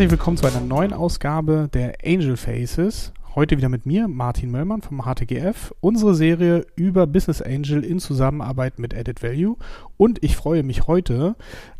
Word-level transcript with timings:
herzlich 0.00 0.18
willkommen 0.18 0.38
zu 0.38 0.46
einer 0.46 0.60
neuen 0.62 0.94
Ausgabe 0.94 1.68
der 1.74 1.98
Angel 2.02 2.38
Faces. 2.38 3.12
Heute 3.36 3.56
wieder 3.56 3.68
mit 3.68 3.86
mir, 3.86 4.08
Martin 4.08 4.50
Möllmann 4.50 4.82
vom 4.82 5.02
HTGF, 5.02 5.72
unsere 5.78 6.16
Serie 6.16 6.66
über 6.74 7.06
Business 7.06 7.40
Angel 7.40 7.84
in 7.84 8.00
Zusammenarbeit 8.00 8.80
mit 8.80 8.92
Added 8.92 9.22
Value. 9.22 9.56
Und 9.96 10.24
ich 10.24 10.34
freue 10.34 10.64
mich 10.64 10.88
heute, 10.88 11.36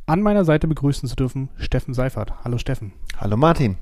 an 0.06 0.22
meiner 0.22 0.44
Seite 0.44 0.68
begrüßen 0.68 1.08
zu 1.08 1.16
dürfen, 1.16 1.48
Steffen 1.56 1.92
Seifert. 1.92 2.44
Hallo 2.44 2.56
Steffen. 2.56 2.92
Hallo 3.18 3.36
Martin. 3.36 3.78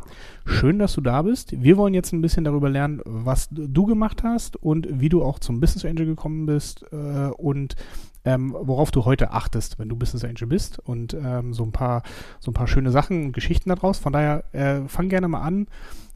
Schön, 0.46 0.78
dass 0.78 0.94
du 0.94 1.02
da 1.02 1.20
bist. 1.20 1.62
Wir 1.62 1.76
wollen 1.76 1.92
jetzt 1.92 2.14
ein 2.14 2.22
bisschen 2.22 2.44
darüber 2.44 2.70
lernen, 2.70 3.02
was 3.04 3.48
du 3.50 3.84
gemacht 3.84 4.22
hast 4.22 4.56
und 4.56 4.88
wie 4.90 5.10
du 5.10 5.22
auch 5.22 5.38
zum 5.38 5.60
Business 5.60 5.84
Angel 5.84 6.06
gekommen 6.06 6.46
bist 6.46 6.86
äh, 6.90 7.28
und 7.36 7.76
ähm, 8.24 8.56
worauf 8.58 8.90
du 8.92 9.04
heute 9.04 9.32
achtest, 9.32 9.78
wenn 9.78 9.90
du 9.90 9.96
Business 9.96 10.24
Angel 10.24 10.46
bist 10.48 10.78
und 10.78 11.12
ähm, 11.12 11.52
so 11.52 11.64
ein 11.64 11.72
paar 11.72 12.02
so 12.40 12.50
ein 12.50 12.54
paar 12.54 12.66
schöne 12.66 12.92
Sachen 12.92 13.26
und 13.26 13.32
Geschichten 13.32 13.68
daraus. 13.68 13.98
Von 13.98 14.14
daher 14.14 14.44
äh, 14.54 14.88
fang 14.88 15.10
gerne 15.10 15.28
mal 15.28 15.42
an. 15.42 15.66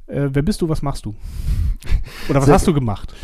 Äh, 0.06 0.28
wer 0.32 0.42
bist 0.42 0.60
du? 0.62 0.68
Was 0.68 0.82
machst 0.82 1.04
du? 1.04 1.14
Oder 2.28 2.42
was 2.42 2.48
hast 2.48 2.66
du 2.66 2.74
gemacht? 2.74 3.14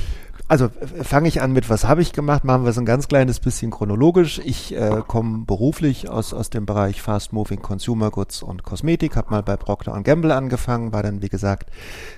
Also 0.50 0.70
fange 1.02 1.28
ich 1.28 1.42
an 1.42 1.52
mit, 1.52 1.68
was 1.68 1.84
habe 1.84 2.00
ich 2.00 2.14
gemacht? 2.14 2.42
Machen 2.42 2.64
wir 2.64 2.70
es 2.70 2.78
ein 2.78 2.86
ganz 2.86 3.06
kleines 3.06 3.38
bisschen 3.38 3.70
chronologisch. 3.70 4.40
Ich 4.42 4.74
äh, 4.74 5.02
komme 5.06 5.44
beruflich 5.44 6.08
aus, 6.08 6.32
aus 6.32 6.48
dem 6.48 6.64
Bereich 6.64 7.02
Fast 7.02 7.34
Moving 7.34 7.60
Consumer 7.60 8.10
Goods 8.10 8.42
und 8.42 8.62
Kosmetik, 8.62 9.14
habe 9.14 9.30
mal 9.30 9.42
bei 9.42 9.58
Procter 9.58 10.00
Gamble 10.00 10.34
angefangen, 10.34 10.94
war 10.94 11.02
dann 11.02 11.20
wie 11.20 11.28
gesagt 11.28 11.70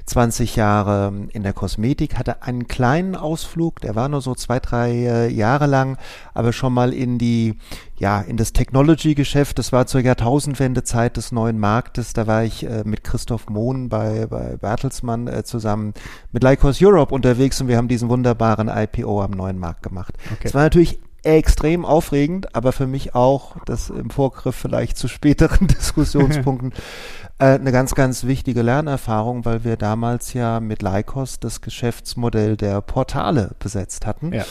20 0.06 0.55
Jahre 0.55 1.12
in 1.30 1.42
der 1.42 1.52
Kosmetik, 1.52 2.20
hatte 2.20 2.42
einen 2.45 2.69
kleinen 2.69 3.17
Ausflug, 3.17 3.80
der 3.80 3.97
war 3.97 4.08
nur 4.08 4.20
so 4.20 4.36
zwei, 4.36 4.61
drei 4.61 4.92
äh, 4.92 5.28
Jahre 5.28 5.67
lang, 5.67 5.98
aber 6.33 6.52
schon 6.52 6.72
mal 6.72 6.92
in 6.95 7.19
die 7.19 7.58
ja, 8.00 8.22
in 8.22 8.38
das 8.38 8.54
Technology-Geschäft. 8.54 9.58
Das 9.58 9.72
war 9.72 9.86
zur 9.86 10.00
Jahrtausendwendezeit 10.00 11.18
des 11.18 11.32
neuen 11.32 11.58
Marktes. 11.58 12.14
Da 12.14 12.26
war 12.26 12.42
ich 12.42 12.64
äh, 12.64 12.82
mit 12.84 13.04
Christoph 13.04 13.50
Mohn 13.50 13.90
bei, 13.90 14.26
bei 14.26 14.56
Bertelsmann 14.56 15.28
äh, 15.28 15.44
zusammen 15.44 15.92
mit 16.32 16.42
Lycos 16.42 16.78
Europe 16.82 17.14
unterwegs 17.14 17.60
und 17.60 17.68
wir 17.68 17.76
haben 17.76 17.88
diesen 17.88 18.08
wunderbaren 18.08 18.68
IPO 18.68 19.22
am 19.22 19.32
neuen 19.32 19.58
Markt 19.58 19.82
gemacht. 19.82 20.14
Es 20.24 20.32
okay. 20.32 20.54
war 20.54 20.62
natürlich 20.62 20.98
extrem 21.24 21.84
aufregend, 21.84 22.54
aber 22.54 22.72
für 22.72 22.86
mich 22.86 23.14
auch, 23.14 23.56
das 23.66 23.90
im 23.90 24.08
Vorgriff 24.08 24.56
vielleicht 24.56 24.96
zu 24.96 25.06
späteren 25.06 25.66
Diskussionspunkten, 25.66 26.72
äh, 27.38 27.44
eine 27.44 27.70
ganz, 27.70 27.94
ganz 27.94 28.24
wichtige 28.24 28.62
Lernerfahrung, 28.62 29.44
weil 29.44 29.62
wir 29.62 29.76
damals 29.76 30.32
ja 30.32 30.60
mit 30.60 30.80
Lycos 30.80 31.38
das 31.38 31.60
Geschäftsmodell 31.60 32.56
der 32.56 32.80
Portale 32.80 33.50
besetzt 33.58 34.06
hatten. 34.06 34.32
Ja. 34.32 34.46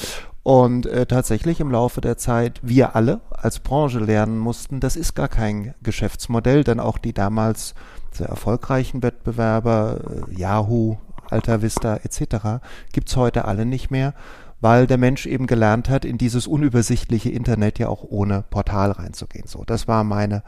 Und 0.50 0.88
äh, 0.88 1.06
tatsächlich 1.06 1.60
im 1.60 1.70
Laufe 1.70 2.02
der 2.02 2.18
Zeit 2.18 2.60
wir 2.64 2.96
alle 2.96 3.22
als 3.30 3.60
Branche 3.60 4.00
lernen 4.00 4.40
mussten, 4.40 4.80
das 4.80 4.96
ist 4.96 5.14
gar 5.14 5.28
kein 5.28 5.76
Geschäftsmodell, 5.84 6.64
denn 6.64 6.80
auch 6.80 6.98
die 6.98 7.14
damals 7.14 7.76
sehr 8.12 8.30
erfolgreichen 8.30 9.04
Wettbewerber, 9.04 10.00
äh, 10.28 10.34
Yahoo, 10.34 10.98
Alta 11.30 11.62
Vista 11.62 11.98
etc., 11.98 12.64
gibt's 12.92 13.16
heute 13.16 13.46
alle 13.46 13.68
nicht 13.68 13.92
mehr, 13.92 14.16
weil 14.60 14.88
der 14.88 14.98
Mensch 14.98 15.28
eben 15.28 15.46
gelernt 15.46 15.88
hat, 15.88 16.04
in 16.04 16.18
dieses 16.18 16.48
unübersichtliche 16.48 17.30
Internet 17.30 17.78
ja 17.78 17.88
auch 17.88 18.04
ohne 18.10 18.44
Portal 18.50 18.90
reinzugehen. 18.90 19.46
So, 19.46 19.64
das 19.68 19.88
war 19.88 20.04
meine 20.04 20.42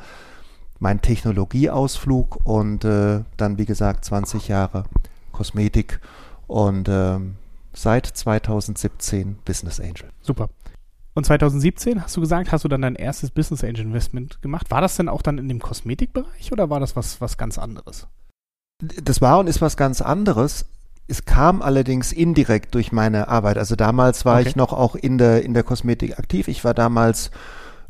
mein 0.79 1.01
Technologieausflug 1.01 2.39
und 2.43 2.85
äh, 2.85 3.19
dann 3.37 3.59
wie 3.59 3.67
gesagt 3.67 4.03
20 4.05 4.47
Jahre 4.47 4.85
Kosmetik 5.31 5.99
und 6.47 6.89
ähm, 6.89 7.35
seit 7.73 8.05
2017 8.05 9.37
Business 9.45 9.79
Angel. 9.79 10.09
Super. 10.21 10.49
Und 11.13 11.25
2017 11.25 12.01
hast 12.01 12.15
du 12.15 12.21
gesagt, 12.21 12.51
hast 12.51 12.63
du 12.63 12.69
dann 12.69 12.81
dein 12.81 12.95
erstes 12.95 13.31
Business 13.31 13.63
Angel 13.63 13.81
Investment 13.81 14.41
gemacht. 14.41 14.71
War 14.71 14.81
das 14.81 14.95
denn 14.95 15.09
auch 15.09 15.21
dann 15.21 15.37
in 15.37 15.49
dem 15.49 15.59
Kosmetikbereich 15.59 16.51
oder 16.51 16.69
war 16.69 16.79
das 16.79 16.95
was, 16.95 17.19
was 17.19 17.37
ganz 17.37 17.57
anderes? 17.57 18.07
Das 18.79 19.21
war 19.21 19.39
und 19.39 19.47
ist 19.47 19.61
was 19.61 19.75
ganz 19.77 20.01
anderes. 20.01 20.65
Es 21.07 21.25
kam 21.25 21.61
allerdings 21.61 22.13
indirekt 22.13 22.73
durch 22.75 22.93
meine 22.93 23.27
Arbeit. 23.27 23.57
Also 23.57 23.75
damals 23.75 24.23
war 24.23 24.39
okay. 24.39 24.49
ich 24.49 24.55
noch 24.55 24.71
auch 24.71 24.95
in 24.95 25.17
der, 25.17 25.43
in 25.43 25.53
der 25.53 25.63
Kosmetik 25.63 26.17
aktiv. 26.17 26.47
Ich 26.47 26.63
war 26.63 26.73
damals 26.73 27.31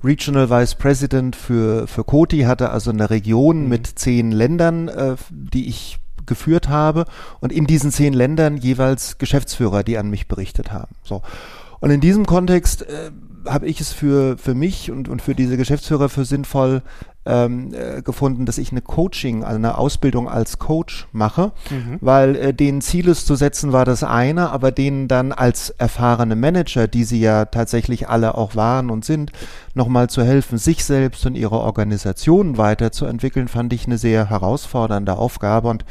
Regional 0.04 0.50
Vice 0.50 0.76
President 0.76 1.36
für, 1.36 1.88
für 1.88 2.04
Coty, 2.04 2.42
hatte 2.42 2.72
also 2.72 2.90
eine 2.90 3.12
Region 3.12 3.64
mhm. 3.64 3.70
mit 3.70 3.88
zehn 3.88 4.32
Ländern, 4.32 4.88
äh, 4.88 5.16
die 5.30 5.68
ich 5.68 6.00
geführt 6.26 6.70
habe 6.70 7.06
und 7.40 7.52
in 7.52 7.66
diesen 7.66 7.92
zehn 7.92 8.14
Ländern 8.14 8.58
jeweils 8.58 9.18
Geschäftsführer, 9.18 9.84
die 9.84 9.98
an 9.98 10.10
mich 10.10 10.28
berichtet 10.28 10.72
haben. 10.72 10.94
So. 11.04 11.22
Und 11.82 11.90
in 11.92 12.00
diesem 12.00 12.26
Kontext 12.26 12.84
äh, 12.84 13.12
habe 13.46 13.68
ich 13.68 13.82
es 13.82 13.92
für, 13.92 14.38
für 14.38 14.54
mich 14.54 14.92
und, 14.92 15.10
und 15.10 15.22
für 15.22 15.36
diese 15.36 15.58
Geschäftsführer 15.58 16.10
für 16.10 16.26
sinnvoll 16.26 16.84
ähm, 17.26 17.74
äh, 17.74 18.02
gefunden, 18.02 18.46
dass 18.46 18.58
ich 18.58 18.72
eine 18.72 18.82
Coaching, 18.82 19.44
also 19.44 19.56
eine 19.56 19.78
Ausbildung 19.78 20.28
als 20.28 20.60
Coach 20.60 21.08
mache, 21.12 21.52
mhm. 21.70 21.98
weil 22.02 22.36
äh, 22.36 22.54
denen 22.54 22.82
Zieles 22.82 23.26
zu 23.26 23.36
setzen 23.36 23.74
war 23.74 23.86
das 23.86 24.04
eine, 24.04 24.52
aber 24.52 24.72
denen 24.72 25.08
dann 25.08 25.32
als 25.32 25.70
erfahrene 25.72 26.36
Manager, 26.36 26.88
die 26.88 27.04
sie 27.04 27.20
ja 27.20 27.46
tatsächlich 27.46 28.10
alle 28.10 28.36
auch 28.36 28.56
waren 28.56 28.90
und 28.90 29.06
sind, 29.06 29.32
nochmal 29.74 30.10
zu 30.10 30.24
helfen, 30.24 30.58
sich 30.58 30.84
selbst 30.84 31.26
und 31.26 31.36
ihre 31.36 31.60
Organisation 31.60 32.58
weiterzuentwickeln, 32.58 33.48
fand 33.48 33.74
ich 33.74 33.86
eine 33.86 33.98
sehr 33.98 34.30
herausfordernde 34.30 35.14
Aufgabe 35.14 35.70
und 35.70 35.86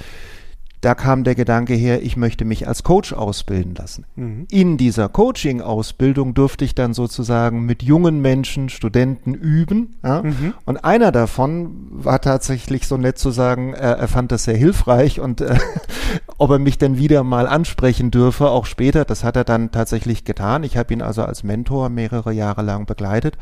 da 0.80 0.94
kam 0.94 1.24
der 1.24 1.34
Gedanke 1.34 1.74
her, 1.74 2.02
ich 2.02 2.16
möchte 2.16 2.46
mich 2.46 2.66
als 2.66 2.82
Coach 2.82 3.12
ausbilden 3.12 3.74
lassen. 3.74 4.06
Mhm. 4.16 4.46
In 4.50 4.76
dieser 4.78 5.10
Coaching-Ausbildung 5.10 6.32
durfte 6.32 6.64
ich 6.64 6.74
dann 6.74 6.94
sozusagen 6.94 7.66
mit 7.66 7.82
jungen 7.82 8.22
Menschen, 8.22 8.70
Studenten 8.70 9.34
üben. 9.34 9.96
Ja? 10.02 10.22
Mhm. 10.22 10.54
Und 10.64 10.78
einer 10.78 11.12
davon 11.12 11.88
war 11.90 12.22
tatsächlich 12.22 12.86
so 12.86 12.96
nett 12.96 13.18
zu 13.18 13.30
sagen, 13.30 13.74
er, 13.74 13.98
er 13.98 14.08
fand 14.08 14.32
das 14.32 14.44
sehr 14.44 14.56
hilfreich 14.56 15.20
und 15.20 15.42
äh, 15.42 15.58
ob 16.38 16.50
er 16.50 16.58
mich 16.58 16.78
denn 16.78 16.96
wieder 16.96 17.24
mal 17.24 17.46
ansprechen 17.46 18.10
dürfe, 18.10 18.48
auch 18.48 18.64
später. 18.64 19.04
Das 19.04 19.22
hat 19.22 19.36
er 19.36 19.44
dann 19.44 19.72
tatsächlich 19.72 20.24
getan. 20.24 20.64
Ich 20.64 20.78
habe 20.78 20.94
ihn 20.94 21.02
also 21.02 21.22
als 21.24 21.42
Mentor 21.42 21.90
mehrere 21.90 22.32
Jahre 22.32 22.62
lang 22.62 22.86
begleitet. 22.86 23.36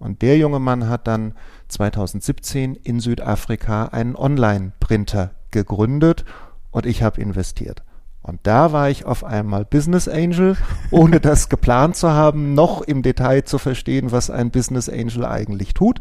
Und 0.00 0.20
der 0.20 0.36
junge 0.36 0.58
Mann 0.58 0.88
hat 0.88 1.06
dann 1.06 1.34
2017 1.68 2.74
in 2.74 2.98
Südafrika 2.98 3.84
einen 3.86 4.16
Online-Printer 4.16 5.30
gegründet 5.52 6.24
und 6.72 6.84
ich 6.84 7.02
habe 7.04 7.20
investiert. 7.20 7.84
Und 8.22 8.40
da 8.44 8.72
war 8.72 8.88
ich 8.88 9.04
auf 9.04 9.24
einmal 9.24 9.64
Business 9.64 10.08
Angel, 10.08 10.56
ohne 10.90 11.20
das 11.20 11.48
geplant 11.48 11.96
zu 11.96 12.10
haben, 12.10 12.54
noch 12.54 12.82
im 12.82 13.02
Detail 13.02 13.42
zu 13.44 13.58
verstehen, 13.58 14.12
was 14.12 14.30
ein 14.30 14.50
Business 14.50 14.88
Angel 14.88 15.24
eigentlich 15.24 15.74
tut. 15.74 15.98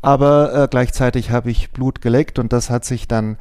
Aber 0.00 0.54
äh, 0.54 0.68
gleichzeitig 0.70 1.30
habe 1.30 1.50
ich 1.50 1.70
Blut 1.70 2.00
geleckt 2.00 2.38
und 2.38 2.52
das 2.52 2.70
hat 2.70 2.84
sich 2.84 3.08
dann 3.08 3.36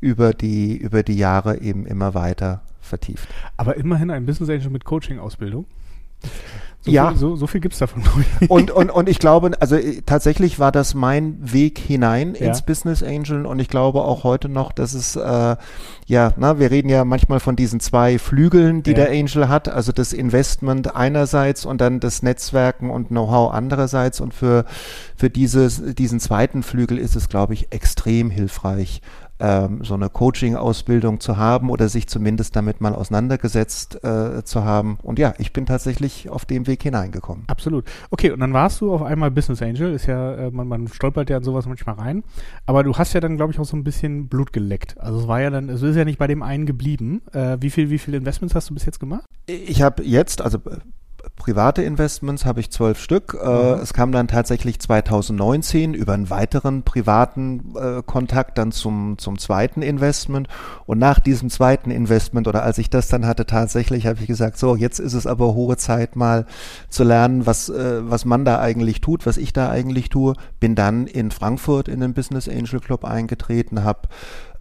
über 0.00 0.32
die, 0.32 0.76
über 0.76 1.02
die 1.02 1.16
Jahre 1.16 1.60
eben 1.60 1.86
immer 1.86 2.14
weiter 2.14 2.62
vertieft. 2.80 3.28
Aber 3.56 3.76
immerhin 3.76 4.10
ein 4.10 4.24
Business 4.24 4.48
Angel 4.48 4.70
mit 4.70 4.84
Coaching-Ausbildung. 4.84 5.66
So 6.86 6.92
ja. 6.92 7.08
Viel, 7.08 7.18
so, 7.18 7.34
so 7.34 7.46
viel 7.48 7.60
gibt's 7.60 7.78
davon. 7.78 8.04
und, 8.48 8.70
und, 8.70 8.90
und 8.90 9.08
ich 9.08 9.18
glaube, 9.18 9.50
also 9.60 9.74
äh, 9.74 10.02
tatsächlich 10.06 10.60
war 10.60 10.70
das 10.70 10.94
mein 10.94 11.36
Weg 11.40 11.78
hinein 11.80 12.36
ja. 12.38 12.46
ins 12.46 12.62
Business 12.62 13.02
Angel 13.02 13.44
und 13.44 13.58
ich 13.58 13.68
glaube 13.68 14.02
auch 14.02 14.22
heute 14.22 14.48
noch, 14.48 14.70
dass 14.70 14.94
es, 14.94 15.16
äh, 15.16 15.56
ja, 16.06 16.32
na, 16.36 16.60
wir 16.60 16.70
reden 16.70 16.88
ja 16.88 17.04
manchmal 17.04 17.40
von 17.40 17.56
diesen 17.56 17.80
zwei 17.80 18.20
Flügeln, 18.20 18.84
die 18.84 18.90
ja. 18.90 18.96
der 18.96 19.10
Angel 19.10 19.48
hat, 19.48 19.68
also 19.68 19.90
das 19.90 20.12
Investment 20.12 20.94
einerseits 20.94 21.66
und 21.66 21.80
dann 21.80 21.98
das 21.98 22.22
Netzwerken 22.22 22.90
und 22.90 23.08
Know-how 23.08 23.52
andererseits 23.52 24.20
und 24.20 24.32
für, 24.32 24.64
für 25.16 25.28
dieses, 25.28 25.82
diesen 25.96 26.20
zweiten 26.20 26.62
Flügel 26.62 26.98
ist 26.98 27.16
es, 27.16 27.28
glaube 27.28 27.54
ich, 27.54 27.72
extrem 27.72 28.30
hilfreich, 28.30 29.02
ähm, 29.38 29.84
so 29.84 29.94
eine 29.94 30.08
Coaching-Ausbildung 30.08 31.20
zu 31.20 31.36
haben 31.36 31.70
oder 31.70 31.88
sich 31.88 32.08
zumindest 32.08 32.56
damit 32.56 32.80
mal 32.80 32.94
auseinandergesetzt 32.94 34.02
äh, 34.04 34.44
zu 34.44 34.64
haben. 34.64 34.98
Und 35.02 35.18
ja, 35.18 35.34
ich 35.38 35.52
bin 35.52 35.66
tatsächlich 35.66 36.28
auf 36.28 36.44
dem 36.44 36.66
Weg 36.66 36.82
hineingekommen. 36.82 37.44
Absolut. 37.46 37.84
Okay, 38.10 38.30
und 38.30 38.40
dann 38.40 38.52
warst 38.52 38.80
du 38.80 38.92
auf 38.92 39.02
einmal 39.02 39.30
Business 39.30 39.62
Angel. 39.62 39.92
Ist 39.92 40.06
ja, 40.06 40.34
äh, 40.34 40.50
man, 40.50 40.68
man 40.68 40.88
stolpert 40.88 41.30
ja 41.30 41.36
an 41.38 41.42
sowas 41.42 41.66
manchmal 41.66 41.96
rein. 41.96 42.24
Aber 42.66 42.82
du 42.82 42.96
hast 42.96 43.12
ja 43.12 43.20
dann, 43.20 43.36
glaube 43.36 43.52
ich, 43.52 43.58
auch 43.58 43.64
so 43.64 43.76
ein 43.76 43.84
bisschen 43.84 44.28
Blut 44.28 44.52
geleckt. 44.52 44.98
Also 44.98 45.20
es 45.20 45.28
war 45.28 45.40
ja 45.40 45.50
dann, 45.50 45.68
es 45.68 45.82
ist 45.82 45.96
ja 45.96 46.04
nicht 46.04 46.18
bei 46.18 46.26
dem 46.26 46.42
einen 46.42 46.66
geblieben. 46.66 47.22
Äh, 47.32 47.58
wie 47.60 47.70
viel, 47.70 47.90
wie 47.90 47.98
viele 47.98 48.16
Investments 48.16 48.54
hast 48.54 48.70
du 48.70 48.74
bis 48.74 48.86
jetzt 48.86 49.00
gemacht? 49.00 49.24
Ich 49.46 49.82
habe 49.82 50.02
jetzt, 50.02 50.42
also 50.42 50.58
private 51.34 51.82
Investments 51.82 52.44
habe 52.44 52.60
ich 52.60 52.70
zwölf 52.70 53.00
Stück. 53.00 53.36
Äh, 53.40 53.46
mhm. 53.46 53.80
es 53.82 53.92
kam 53.92 54.12
dann 54.12 54.28
tatsächlich 54.28 54.78
2019 54.78 55.94
über 55.94 56.12
einen 56.12 56.30
weiteren 56.30 56.82
privaten 56.82 57.74
äh, 57.76 58.02
Kontakt 58.04 58.58
dann 58.58 58.72
zum, 58.72 59.18
zum 59.18 59.38
zweiten 59.38 59.82
Investment. 59.82 60.48
Und 60.86 60.98
nach 60.98 61.18
diesem 61.18 61.50
zweiten 61.50 61.90
Investment 61.90 62.46
oder 62.48 62.62
als 62.62 62.78
ich 62.78 62.90
das 62.90 63.08
dann 63.08 63.26
hatte, 63.26 63.46
tatsächlich 63.46 64.06
habe 64.06 64.20
ich 64.20 64.26
gesagt, 64.26 64.58
so, 64.58 64.76
jetzt 64.76 64.98
ist 64.98 65.14
es 65.14 65.26
aber 65.26 65.54
hohe 65.54 65.76
Zeit 65.76 66.16
mal 66.16 66.46
zu 66.88 67.04
lernen, 67.04 67.46
was, 67.46 67.68
äh, 67.68 68.08
was 68.08 68.24
man 68.24 68.44
da 68.44 68.60
eigentlich 68.60 69.00
tut, 69.00 69.26
was 69.26 69.36
ich 69.36 69.52
da 69.52 69.70
eigentlich 69.70 70.08
tue. 70.08 70.34
Bin 70.60 70.74
dann 70.74 71.06
in 71.06 71.30
Frankfurt 71.30 71.88
in 71.88 72.00
den 72.00 72.14
Business 72.14 72.48
Angel 72.48 72.80
Club 72.80 73.04
eingetreten, 73.04 73.84
habe 73.84 74.08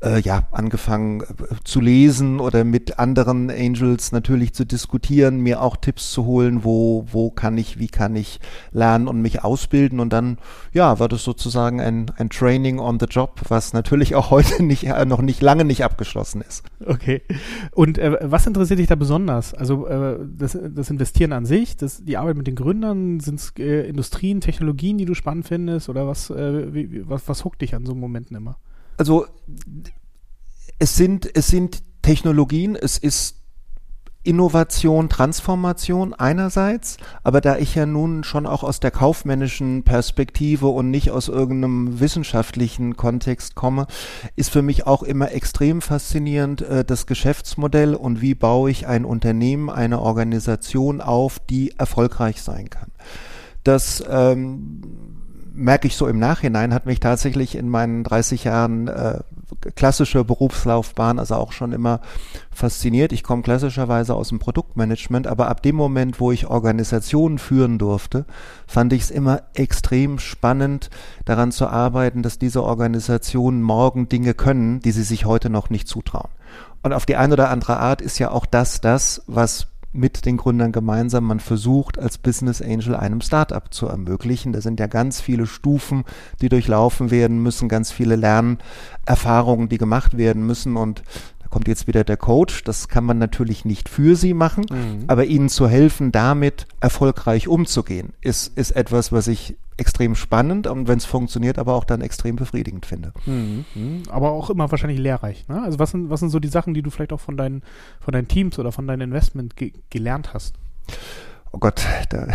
äh, 0.05 0.19
ja, 0.19 0.43
angefangen 0.51 1.21
äh, 1.21 1.25
zu 1.63 1.81
lesen 1.81 2.39
oder 2.39 2.63
mit 2.63 2.99
anderen 2.99 3.49
Angels 3.49 4.11
natürlich 4.11 4.53
zu 4.53 4.65
diskutieren, 4.65 5.39
mir 5.39 5.61
auch 5.61 5.75
Tipps 5.75 6.11
zu 6.11 6.25
holen, 6.25 6.63
wo, 6.63 7.05
wo 7.11 7.31
kann 7.31 7.57
ich, 7.57 7.79
wie 7.79 7.87
kann 7.87 8.15
ich 8.15 8.39
lernen 8.71 9.07
und 9.07 9.21
mich 9.21 9.43
ausbilden. 9.43 9.99
Und 9.99 10.13
dann, 10.13 10.37
ja, 10.73 10.99
war 10.99 11.09
das 11.09 11.23
sozusagen 11.23 11.81
ein, 11.81 12.11
ein 12.17 12.29
Training 12.29 12.79
on 12.79 12.99
the 12.99 13.07
Job, 13.07 13.41
was 13.49 13.73
natürlich 13.73 14.15
auch 14.15 14.29
heute 14.31 14.63
nicht, 14.63 14.83
äh, 14.85 15.05
noch 15.05 15.21
nicht 15.21 15.41
lange 15.41 15.65
nicht 15.65 15.83
abgeschlossen 15.83 16.41
ist. 16.41 16.63
Okay. 16.85 17.21
Und 17.71 17.97
äh, 17.97 18.17
was 18.21 18.45
interessiert 18.45 18.79
dich 18.79 18.87
da 18.87 18.95
besonders? 18.95 19.53
Also 19.53 19.87
das, 20.37 20.57
das 20.75 20.89
Investieren 20.89 21.33
an 21.33 21.45
sich, 21.45 21.77
das, 21.77 22.03
die 22.03 22.17
Arbeit 22.17 22.37
mit 22.37 22.47
den 22.47 22.55
Gründern, 22.55 23.19
sind 23.19 23.39
es 23.39 23.49
Industrien, 23.57 24.41
Technologien, 24.41 24.97
die 24.97 25.05
du 25.05 25.13
spannend 25.13 25.47
findest 25.47 25.89
oder 25.89 26.07
was, 26.07 26.29
wie, 26.29 27.07
was, 27.07 27.27
was 27.27 27.43
huckt 27.43 27.61
dich 27.61 27.73
an 27.73 27.85
so 27.85 27.95
Momenten 27.95 28.35
immer? 28.35 28.57
Also 28.97 29.27
es 30.79 30.95
sind, 30.95 31.29
es 31.35 31.47
sind 31.47 31.81
Technologien, 32.01 32.75
es 32.75 32.97
ist 32.97 33.35
Innovation, 34.25 35.07
Transformation 35.07 36.13
einerseits, 36.15 36.97
aber 37.23 37.41
da 37.41 37.57
ich 37.57 37.75
ja 37.75 37.85
nun 37.85 38.23
schon 38.23 38.47
auch 38.47 38.63
aus 38.63 38.79
der 38.79 38.89
kaufmännischen 38.89 39.83
Perspektive 39.83 40.67
und 40.67 40.89
nicht 40.89 41.11
aus 41.11 41.27
irgendeinem 41.27 41.99
wissenschaftlichen 41.99 42.97
Kontext 42.97 43.53
komme, 43.53 43.85
ist 44.35 44.49
für 44.49 44.63
mich 44.63 44.87
auch 44.87 45.03
immer 45.03 45.31
extrem 45.31 45.79
faszinierend 45.81 46.63
äh, 46.63 46.83
das 46.83 47.05
Geschäftsmodell 47.05 47.93
und 47.93 48.19
wie 48.21 48.33
baue 48.33 48.71
ich 48.71 48.87
ein 48.87 49.05
Unternehmen, 49.05 49.69
eine 49.69 50.01
Organisation 50.01 51.01
auf, 51.01 51.39
die 51.39 51.77
erfolgreich 51.77 52.41
sein 52.41 52.71
kann. 52.71 52.91
Das 53.63 54.03
ähm, 54.09 54.81
merke 55.55 55.87
ich 55.87 55.95
so 55.95 56.07
im 56.07 56.19
Nachhinein, 56.19 56.73
hat 56.73 56.85
mich 56.85 56.99
tatsächlich 56.99 57.55
in 57.55 57.69
meinen 57.69 58.03
30 58.03 58.43
Jahren 58.43 58.87
äh, 58.87 59.19
klassische 59.75 60.23
Berufslaufbahn 60.23 61.19
also 61.19 61.35
auch 61.35 61.51
schon 61.51 61.71
immer 61.71 62.01
fasziniert. 62.51 63.11
Ich 63.11 63.23
komme 63.23 63.41
klassischerweise 63.41 64.13
aus 64.13 64.29
dem 64.29 64.39
Produktmanagement, 64.39 65.27
aber 65.27 65.47
ab 65.47 65.61
dem 65.61 65.75
Moment, 65.75 66.19
wo 66.19 66.31
ich 66.31 66.47
Organisationen 66.47 67.37
führen 67.37 67.77
durfte, 67.77 68.25
fand 68.67 68.93
ich 68.93 69.03
es 69.03 69.11
immer 69.11 69.43
extrem 69.53 70.19
spannend, 70.19 70.89
daran 71.25 71.51
zu 71.51 71.67
arbeiten, 71.67 72.21
dass 72.21 72.37
diese 72.37 72.63
Organisationen 72.63 73.61
morgen 73.61 74.09
Dinge 74.09 74.33
können, 74.33 74.79
die 74.81 74.91
sie 74.91 75.03
sich 75.03 75.25
heute 75.25 75.49
noch 75.49 75.69
nicht 75.69 75.87
zutrauen. 75.87 76.29
Und 76.83 76.93
auf 76.93 77.05
die 77.05 77.15
eine 77.15 77.33
oder 77.33 77.49
andere 77.49 77.77
Art 77.79 78.01
ist 78.01 78.19
ja 78.19 78.29
auch 78.29 78.45
das 78.45 78.79
das, 78.79 79.23
was 79.25 79.67
mit 79.95 80.25
den 80.25 80.37
Gründern 80.37 80.71
gemeinsam 80.71 81.25
man 81.25 81.39
versucht, 81.39 81.97
als 81.97 82.17
Business 82.17 82.61
Angel 82.61 82.95
einem 82.95 83.21
Startup 83.21 83.73
zu 83.73 83.87
ermöglichen. 83.87 84.53
Da 84.53 84.61
sind 84.61 84.79
ja 84.79 84.87
ganz 84.87 85.21
viele 85.21 85.47
Stufen, 85.47 86.03
die 86.41 86.49
durchlaufen 86.49 87.11
werden 87.11 87.41
müssen, 87.41 87.69
ganz 87.69 87.91
viele 87.91 88.15
Lernerfahrungen, 88.15 89.69
die 89.69 89.77
gemacht 89.77 90.17
werden 90.17 90.45
müssen 90.45 90.75
und 90.75 91.03
kommt 91.55 91.69
jetzt 91.69 91.87
wieder 91.87 92.03
der 92.03 92.17
Coach. 92.17 92.65
Das 92.65 92.89
kann 92.89 93.05
man 93.05 93.17
natürlich 93.17 93.63
nicht 93.63 93.87
für 93.87 94.17
sie 94.17 94.33
machen, 94.33 94.65
mhm. 94.69 95.05
aber 95.07 95.23
ihnen 95.23 95.47
zu 95.47 95.69
helfen, 95.69 96.11
damit 96.11 96.67
erfolgreich 96.81 97.47
umzugehen, 97.47 98.11
ist, 98.19 98.57
ist 98.57 98.71
etwas, 98.71 99.13
was 99.13 99.29
ich 99.29 99.55
extrem 99.77 100.15
spannend 100.15 100.67
und 100.67 100.89
wenn 100.89 100.97
es 100.97 101.05
funktioniert, 101.05 101.57
aber 101.57 101.75
auch 101.75 101.85
dann 101.85 102.01
extrem 102.01 102.35
befriedigend 102.35 102.85
finde. 102.85 103.13
Mhm. 103.25 103.63
mhm. 103.73 104.03
Aber 104.09 104.31
auch 104.31 104.49
immer 104.49 104.69
wahrscheinlich 104.69 104.99
lehrreich. 104.99 105.47
Ne? 105.47 105.61
Also 105.61 105.79
was 105.79 105.91
sind, 105.91 106.09
was 106.09 106.19
sind 106.19 106.29
so 106.29 106.41
die 106.41 106.49
Sachen, 106.49 106.73
die 106.73 106.81
du 106.81 106.89
vielleicht 106.89 107.13
auch 107.13 107.21
von 107.21 107.37
deinen, 107.37 107.63
von 108.01 108.11
deinen 108.11 108.27
Teams 108.27 108.59
oder 108.59 108.73
von 108.73 108.85
deinem 108.85 109.03
Investment 109.03 109.55
ge 109.55 109.71
gelernt 109.89 110.33
hast? 110.33 110.55
oh 111.55 111.57
Gott, 111.57 111.85
da 112.09 112.27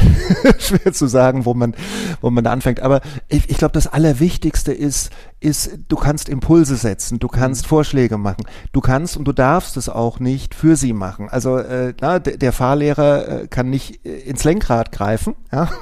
schwer 0.59 0.93
zu 0.93 1.07
sagen, 1.07 1.45
wo 1.45 1.53
man, 1.53 1.75
wo 2.23 2.31
man 2.31 2.43
da 2.43 2.53
anfängt. 2.53 2.81
Aber 2.81 3.03
ich, 3.29 3.51
ich 3.51 3.59
glaube, 3.59 3.73
das 3.73 3.87
Allerwichtigste 3.87 4.73
ist, 4.73 5.11
ist, 5.41 5.79
du 5.89 5.97
kannst 5.97 6.29
Impulse 6.29 6.77
setzen, 6.77 7.19
du 7.19 7.29
kannst 7.29 7.65
mhm. 7.65 7.69
Vorschläge 7.69 8.19
machen, 8.19 8.45
du 8.73 8.81
kannst 8.81 9.17
und 9.17 9.25
du 9.25 9.33
darfst 9.33 9.77
es 9.77 9.89
auch 9.89 10.21
nicht 10.21 10.55
für 10.55 10.77
sie 10.77 10.93
machen. 10.93 11.29
Also 11.31 11.57
äh, 11.57 11.95
na, 12.01 12.19
der 12.19 12.53
Fahrlehrer 12.53 13.43
äh, 13.43 13.47
kann 13.49 13.71
nicht 13.71 14.05
äh, 14.05 14.19
ins 14.21 14.45
Lenkrad 14.45 14.93
greifen. 14.93 15.35
Ja? 15.53 15.69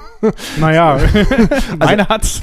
Naja, 0.58 0.98
also, 1.78 2.08
hat's. 2.08 2.42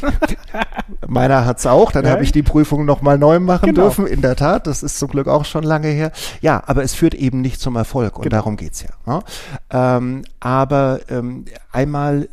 meiner 1.08 1.46
hat's 1.46 1.66
auch. 1.66 1.92
Dann 1.92 2.06
ja. 2.06 2.12
habe 2.12 2.24
ich 2.24 2.32
die 2.32 2.42
Prüfung 2.42 2.86
nochmal 2.86 3.18
neu 3.18 3.42
machen 3.42 3.66
genau. 3.66 3.82
dürfen. 3.82 4.08
In 4.08 4.22
der 4.22 4.38
Tat, 4.38 4.66
das 4.66 4.82
ist 4.82 4.98
zum 4.98 5.10
Glück 5.10 5.28
auch 5.28 5.44
schon 5.44 5.66
lange 5.66 5.90
her. 5.90 6.14
Ja, 6.40 6.64
aber 6.68 6.84
es 6.84 6.94
führt 6.94 7.14
eben 7.14 7.42
nicht 7.42 7.60
zum 7.60 7.76
Erfolg 7.76 8.16
und 8.16 8.24
genau. 8.24 8.38
darum 8.38 8.56
geht's 8.56 8.82
ja. 8.82 8.90
ja? 9.72 9.98
Ähm, 9.98 10.24
aber 10.40 11.02
ähm, 11.10 11.44
einmal 11.74 12.30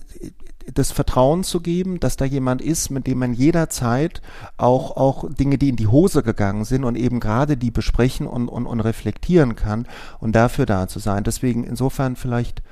das 0.73 0.93
Vertrauen 0.93 1.45
zu 1.45 1.61
geben, 1.61 2.01
dass 2.01 2.17
da 2.17 2.25
jemand 2.25 2.63
ist, 2.63 2.91
mit 2.91 3.07
dem 3.07 3.19
man 3.19 3.35
jederzeit 3.35 4.23
auch, 4.57 4.97
auch 4.97 5.29
Dinge, 5.33 5.59
die 5.59 5.69
in 5.69 5.77
die 5.77 5.87
Hose 5.87 6.23
gegangen 6.23 6.65
sind 6.65 6.85
und 6.85 6.97
eben 6.97 7.21
gerade 7.21 7.57
die 7.57 7.71
besprechen 7.71 8.27
und, 8.27 8.49
und, 8.49 8.67
und 8.67 8.81
reflektieren 8.81 9.57
kann 9.57 9.87
und 10.21 10.33
dafür 10.35 10.67
da 10.67 10.89
zu 10.89 10.99
sein. 10.99 11.25
Deswegen 11.25 11.65
insofern 11.65 12.17
vielleicht 12.17 12.63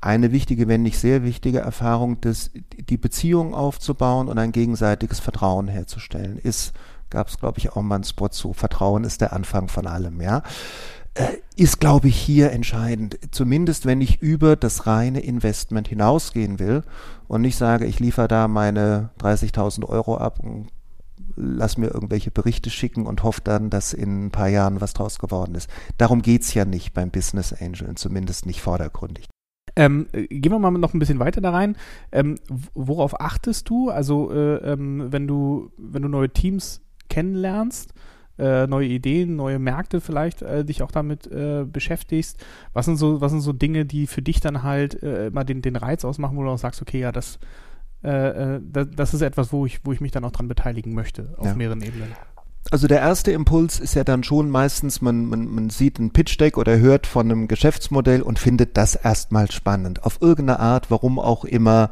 eine 0.00 0.32
wichtige, 0.32 0.66
wenn 0.68 0.82
nicht 0.82 0.98
sehr 0.98 1.24
wichtige 1.24 1.58
Erfahrung, 1.58 2.20
dass 2.20 2.50
die 2.88 2.96
Beziehung 2.96 3.54
aufzubauen 3.54 4.28
und 4.28 4.38
ein 4.38 4.52
gegenseitiges 4.52 5.20
Vertrauen 5.20 5.68
herzustellen, 5.68 6.38
ist, 6.38 6.72
gab 7.10 7.28
es 7.28 7.38
glaube 7.38 7.58
ich 7.58 7.72
auch 7.72 7.82
mal 7.82 7.96
einen 7.96 8.04
Spot 8.04 8.28
zu, 8.28 8.52
Vertrauen 8.52 9.04
ist 9.04 9.20
der 9.20 9.32
Anfang 9.32 9.68
von 9.68 9.86
allem, 9.86 10.20
ja. 10.20 10.42
Äh, 11.20 11.38
ist, 11.56 11.80
glaube 11.80 12.08
ich, 12.08 12.16
hier 12.16 12.52
entscheidend. 12.52 13.18
Zumindest 13.32 13.84
wenn 13.84 14.00
ich 14.00 14.22
über 14.22 14.56
das 14.56 14.86
reine 14.86 15.20
Investment 15.20 15.88
hinausgehen 15.88 16.58
will 16.58 16.82
und 17.28 17.42
nicht 17.42 17.56
sage, 17.56 17.84
ich 17.84 18.00
liefere 18.00 18.28
da 18.28 18.48
meine 18.48 19.10
30.000 19.20 19.84
Euro 19.84 20.16
ab 20.16 20.40
und 20.40 20.68
lass 21.36 21.76
mir 21.76 21.88
irgendwelche 21.88 22.30
Berichte 22.30 22.70
schicken 22.70 23.06
und 23.06 23.22
hoffe 23.22 23.42
dann, 23.44 23.68
dass 23.68 23.92
in 23.92 24.26
ein 24.26 24.30
paar 24.30 24.48
Jahren 24.48 24.80
was 24.80 24.94
draus 24.94 25.18
geworden 25.18 25.54
ist. 25.54 25.68
Darum 25.98 26.22
geht 26.22 26.42
es 26.42 26.54
ja 26.54 26.64
nicht 26.64 26.94
beim 26.94 27.10
Business 27.10 27.52
Angel, 27.52 27.94
zumindest 27.94 28.46
nicht 28.46 28.62
vordergründig. 28.62 29.28
Ähm, 29.76 30.06
gehen 30.12 30.52
wir 30.52 30.58
mal 30.58 30.70
noch 30.70 30.94
ein 30.94 30.98
bisschen 30.98 31.18
weiter 31.18 31.42
da 31.42 31.50
rein. 31.50 31.76
Ähm, 32.10 32.36
worauf 32.74 33.20
achtest 33.20 33.68
du? 33.68 33.90
Also 33.90 34.32
äh, 34.32 34.56
ähm, 34.72 35.08
wenn 35.10 35.28
du 35.28 35.70
wenn 35.76 36.02
du 36.02 36.08
neue 36.08 36.30
Teams 36.30 36.80
kennenlernst, 37.08 37.92
äh, 38.40 38.66
neue 38.66 38.88
Ideen, 38.88 39.36
neue 39.36 39.58
Märkte 39.58 40.00
vielleicht 40.00 40.42
äh, 40.42 40.64
dich 40.64 40.82
auch 40.82 40.90
damit 40.90 41.26
äh, 41.26 41.64
beschäftigst. 41.64 42.44
Was 42.72 42.86
sind 42.86 42.96
so, 42.96 43.20
was 43.20 43.30
sind 43.32 43.40
so 43.40 43.52
Dinge, 43.52 43.84
die 43.84 44.06
für 44.06 44.22
dich 44.22 44.40
dann 44.40 44.62
halt 44.62 45.02
äh, 45.02 45.26
immer 45.26 45.44
den, 45.44 45.62
den 45.62 45.76
Reiz 45.76 46.04
ausmachen, 46.04 46.36
wo 46.36 46.42
du 46.42 46.50
auch 46.50 46.58
sagst, 46.58 46.82
okay, 46.82 47.00
ja, 47.00 47.12
das, 47.12 47.38
äh, 48.02 48.60
das, 48.62 48.88
das, 48.94 49.14
ist 49.14 49.22
etwas, 49.22 49.52
wo 49.52 49.66
ich, 49.66 49.84
wo 49.84 49.92
ich 49.92 50.00
mich 50.00 50.12
dann 50.12 50.24
auch 50.24 50.32
dran 50.32 50.48
beteiligen 50.48 50.94
möchte, 50.94 51.34
auf 51.36 51.46
ja. 51.46 51.54
mehreren 51.54 51.82
Ebenen. 51.82 52.12
Also 52.70 52.86
der 52.86 53.00
erste 53.00 53.32
Impuls 53.32 53.80
ist 53.80 53.94
ja 53.94 54.04
dann 54.04 54.22
schon 54.22 54.50
meistens, 54.50 55.00
man, 55.00 55.26
man, 55.26 55.46
man 55.46 55.70
sieht 55.70 55.98
ein 55.98 56.10
Pitch-Deck 56.10 56.58
oder 56.58 56.78
hört 56.78 57.06
von 57.06 57.30
einem 57.30 57.48
Geschäftsmodell 57.48 58.22
und 58.22 58.38
findet 58.38 58.76
das 58.76 58.94
erstmal 58.94 59.50
spannend. 59.50 60.04
Auf 60.04 60.18
irgendeine 60.20 60.60
Art, 60.60 60.90
warum 60.90 61.18
auch 61.18 61.44
immer, 61.44 61.90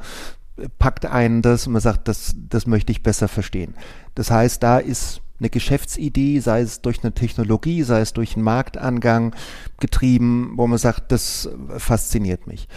packt 0.79 1.07
einen 1.07 1.43
das 1.43 1.67
und 1.67 1.73
man 1.73 1.83
sagt, 1.83 2.09
das, 2.09 2.35
das 2.37 2.67
möchte 2.67 2.93
ich 2.93 3.03
besser 3.03 3.29
verstehen. 3.29 3.75
Das 4.15 4.31
heißt, 4.31 4.63
da 4.63 4.79
ist 4.79 5.23
eine 5.39 5.51
Geschäftsidee, 5.51 6.41
sei 6.41 6.61
es 6.61 6.83
durch 6.83 7.03
eine 7.03 7.13
Technologie, 7.13 7.83
sei 7.83 8.01
es 8.01 8.13
durch 8.13 8.35
einen 8.35 8.45
Marktangang 8.45 9.35
getrieben, 9.81 10.53
wo 10.57 10.67
man 10.67 10.79
sagt, 10.79 11.13
das 11.13 11.49
fasziniert 11.77 12.47
mich. 12.47 12.69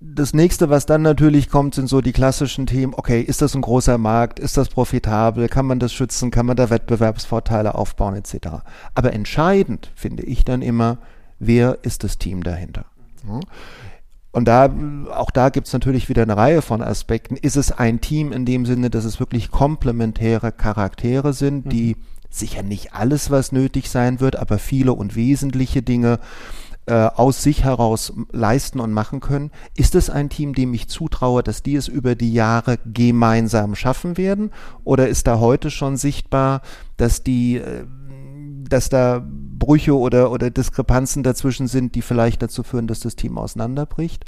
Das 0.00 0.32
nächste, 0.32 0.70
was 0.70 0.86
dann 0.86 1.02
natürlich 1.02 1.48
kommt, 1.48 1.74
sind 1.74 1.88
so 1.88 2.00
die 2.00 2.12
klassischen 2.12 2.66
Themen. 2.66 2.94
Okay, 2.96 3.20
ist 3.20 3.42
das 3.42 3.54
ein 3.54 3.62
großer 3.62 3.98
Markt? 3.98 4.38
Ist 4.38 4.56
das 4.56 4.68
profitabel? 4.68 5.48
Kann 5.48 5.66
man 5.66 5.80
das 5.80 5.92
schützen? 5.92 6.30
Kann 6.30 6.46
man 6.46 6.56
da 6.56 6.70
Wettbewerbsvorteile 6.70 7.74
aufbauen 7.74 8.14
etc.? 8.14 8.62
Aber 8.94 9.12
entscheidend 9.12 9.90
finde 9.96 10.22
ich 10.22 10.44
dann 10.44 10.62
immer, 10.62 10.98
wer 11.40 11.78
ist 11.82 12.04
das 12.04 12.18
Team 12.18 12.44
dahinter? 12.44 12.86
Und 14.32 14.46
da, 14.46 14.72
auch 15.12 15.30
da 15.30 15.48
gibt's 15.48 15.72
natürlich 15.72 16.08
wieder 16.08 16.22
eine 16.22 16.36
Reihe 16.36 16.62
von 16.62 16.82
Aspekten. 16.82 17.36
Ist 17.36 17.56
es 17.56 17.72
ein 17.72 18.00
Team 18.00 18.32
in 18.32 18.44
dem 18.44 18.64
Sinne, 18.64 18.90
dass 18.90 19.04
es 19.04 19.18
wirklich 19.18 19.50
komplementäre 19.50 20.52
Charaktere 20.52 21.32
sind, 21.32 21.66
mhm. 21.66 21.70
die 21.70 21.96
sicher 22.30 22.62
nicht 22.62 22.94
alles, 22.94 23.30
was 23.30 23.50
nötig 23.50 23.90
sein 23.90 24.20
wird, 24.20 24.36
aber 24.36 24.58
viele 24.58 24.92
und 24.92 25.16
wesentliche 25.16 25.82
Dinge 25.82 26.20
äh, 26.86 26.94
aus 26.94 27.42
sich 27.42 27.64
heraus 27.64 28.12
leisten 28.30 28.78
und 28.78 28.92
machen 28.92 29.18
können? 29.18 29.50
Ist 29.76 29.96
es 29.96 30.10
ein 30.10 30.28
Team, 30.28 30.54
dem 30.54 30.72
ich 30.74 30.88
zutraue, 30.88 31.42
dass 31.42 31.64
die 31.64 31.74
es 31.74 31.88
über 31.88 32.14
die 32.14 32.32
Jahre 32.32 32.78
gemeinsam 32.84 33.74
schaffen 33.74 34.16
werden? 34.16 34.52
Oder 34.84 35.08
ist 35.08 35.26
da 35.26 35.40
heute 35.40 35.70
schon 35.70 35.96
sichtbar, 35.96 36.62
dass 36.96 37.24
die 37.24 37.56
äh, 37.56 37.84
dass 38.68 38.88
da 38.88 39.26
Brüche 39.60 39.96
oder, 39.96 40.32
oder 40.32 40.50
Diskrepanzen 40.50 41.22
dazwischen 41.22 41.68
sind, 41.68 41.94
die 41.94 42.02
vielleicht 42.02 42.42
dazu 42.42 42.64
führen, 42.64 42.88
dass 42.88 42.98
das 42.98 43.14
Team 43.14 43.38
auseinanderbricht. 43.38 44.24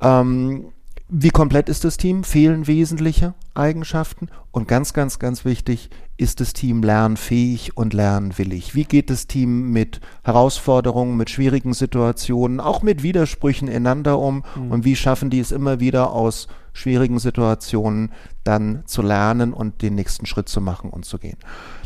Ähm, 0.00 0.72
wie 1.08 1.30
komplett 1.30 1.68
ist 1.68 1.84
das 1.84 1.98
Team? 1.98 2.24
Fehlen 2.24 2.66
wesentliche 2.66 3.34
Eigenschaften? 3.54 4.28
Und 4.50 4.66
ganz, 4.66 4.92
ganz, 4.92 5.20
ganz 5.20 5.44
wichtig, 5.44 5.90
ist 6.16 6.40
das 6.40 6.52
Team 6.52 6.82
lernfähig 6.82 7.76
und 7.76 7.94
lernwillig? 7.94 8.74
Wie 8.74 8.84
geht 8.84 9.10
das 9.10 9.28
Team 9.28 9.70
mit 9.70 10.00
Herausforderungen, 10.24 11.16
mit 11.16 11.30
schwierigen 11.30 11.74
Situationen, 11.74 12.58
auch 12.58 12.82
mit 12.82 13.04
Widersprüchen 13.04 13.68
ineinander 13.68 14.18
um? 14.18 14.42
Mhm. 14.56 14.70
Und 14.72 14.84
wie 14.84 14.96
schaffen 14.96 15.30
die 15.30 15.38
es 15.38 15.52
immer 15.52 15.78
wieder 15.78 16.10
aus 16.10 16.48
schwierigen 16.76 17.18
Situationen 17.18 18.12
dann 18.44 18.82
zu 18.84 19.02
lernen 19.02 19.52
und 19.52 19.82
den 19.82 19.94
nächsten 19.94 20.26
Schritt 20.26 20.48
zu 20.48 20.60
machen 20.60 20.90
und 20.90 21.04
zu 21.04 21.18
gehen. 21.18 21.38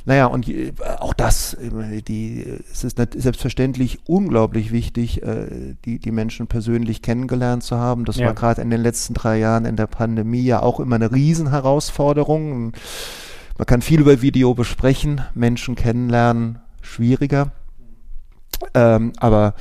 Naja, 0.05 0.27
und 0.27 0.49
äh, 0.49 0.73
auch 0.99 1.15
das, 1.15 1.55
äh, 1.55 2.03
die, 2.03 2.45
es 2.73 2.85
ist 2.85 2.99
selbstverständlich 2.99 4.01
unglaublich 4.07 4.73
wichtig, 4.73 5.23
äh, 5.23 5.77
die, 5.85 6.01
die 6.01 6.11
Menschen 6.11 6.49
persönlich 6.49 7.03
kennengelernt 7.03 7.63
zu 7.63 7.77
haben. 7.77 8.05
Das 8.05 8.17
ja. 8.17 8.27
war 8.27 8.35
gerade 8.35 8.63
in 8.63 8.71
den 8.71 8.83
letzten 8.83 9.15
drei 9.15 9.39
Jahren 9.39 9.65
in 9.65 9.77
der 9.77 9.87
Pandemie 9.87 10.43
ja 10.43 10.61
auch 10.61 10.81
immer 10.81 10.97
eine 10.97 11.13
Riesenherausforderung. 11.13 12.73
Man 13.57 13.67
kann 13.67 13.83
viel 13.83 14.01
über 14.01 14.23
Video 14.23 14.55
besprechen, 14.55 15.21
Menschen 15.35 15.77
kennenlernen, 15.77 16.59
schwieriger. 16.83 17.53
Ähm, 18.75 19.13
aber 19.19 19.55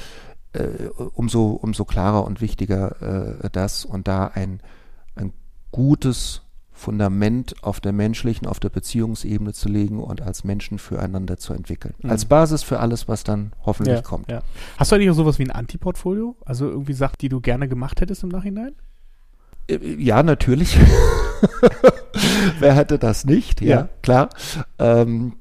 äh, 0.53 0.87
umso, 1.13 1.51
umso 1.51 1.85
klarer 1.85 2.25
und 2.25 2.41
wichtiger 2.41 3.39
äh, 3.43 3.49
das 3.51 3.85
und 3.85 4.07
da 4.07 4.31
ein 4.33 4.61
gutes 5.71 6.41
Fundament 6.71 7.55
auf 7.61 7.81
der 7.81 7.91
menschlichen, 7.91 8.47
auf 8.47 8.59
der 8.59 8.69
Beziehungsebene 8.69 9.53
zu 9.53 9.67
legen 9.67 10.01
und 10.01 10.21
als 10.21 10.45
Menschen 10.45 10.79
füreinander 10.79 11.37
zu 11.37 11.53
entwickeln. 11.53 11.93
Mhm. 12.01 12.09
Als 12.09 12.25
Basis 12.25 12.63
für 12.63 12.79
alles, 12.79 13.07
was 13.07 13.23
dann 13.23 13.51
hoffentlich 13.65 13.97
ja, 13.97 14.01
kommt. 14.01 14.31
Ja. 14.31 14.41
Hast 14.77 14.91
du 14.91 14.95
eigentlich 14.95 15.09
auch 15.09 15.15
sowas 15.15 15.39
wie 15.39 15.43
ein 15.43 15.51
Antiportfolio? 15.51 16.37
Also 16.45 16.69
irgendwie 16.69 16.93
Sachen, 16.93 17.17
die 17.19 17.29
du 17.29 17.41
gerne 17.41 17.67
gemacht 17.67 17.99
hättest 17.99 18.23
im 18.23 18.29
Nachhinein? 18.29 18.71
Äh, 19.67 19.77
ja, 19.97 20.23
natürlich. 20.23 20.77
Wer 22.59 22.75
hätte 22.75 22.97
das 22.97 23.25
nicht? 23.25 23.61
Ja, 23.61 23.67
ja. 23.67 23.89
klar. 24.01 24.29
Ähm, 24.77 25.33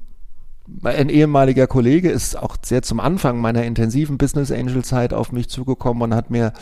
ein 0.83 1.09
ehemaliger 1.09 1.67
Kollege 1.67 2.11
ist 2.11 2.37
auch 2.37 2.55
sehr 2.61 2.81
zum 2.81 2.99
Anfang 2.99 3.39
meiner 3.39 3.63
intensiven 3.63 4.17
Business 4.17 4.51
Angel 4.51 4.83
Zeit 4.83 5.13
auf 5.13 5.31
mich 5.31 5.49
zugekommen 5.49 6.03
und 6.03 6.13
hat 6.13 6.29
mir 6.29 6.53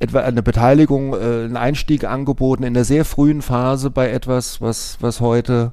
etwa 0.00 0.20
eine 0.20 0.42
Beteiligung, 0.42 1.12
äh, 1.12 1.44
einen 1.44 1.56
Einstieg 1.56 2.04
angeboten 2.04 2.64
in 2.64 2.74
der 2.74 2.84
sehr 2.84 3.04
frühen 3.04 3.42
Phase 3.42 3.90
bei 3.90 4.10
etwas, 4.10 4.60
was, 4.60 4.96
was 5.00 5.20
heute 5.20 5.72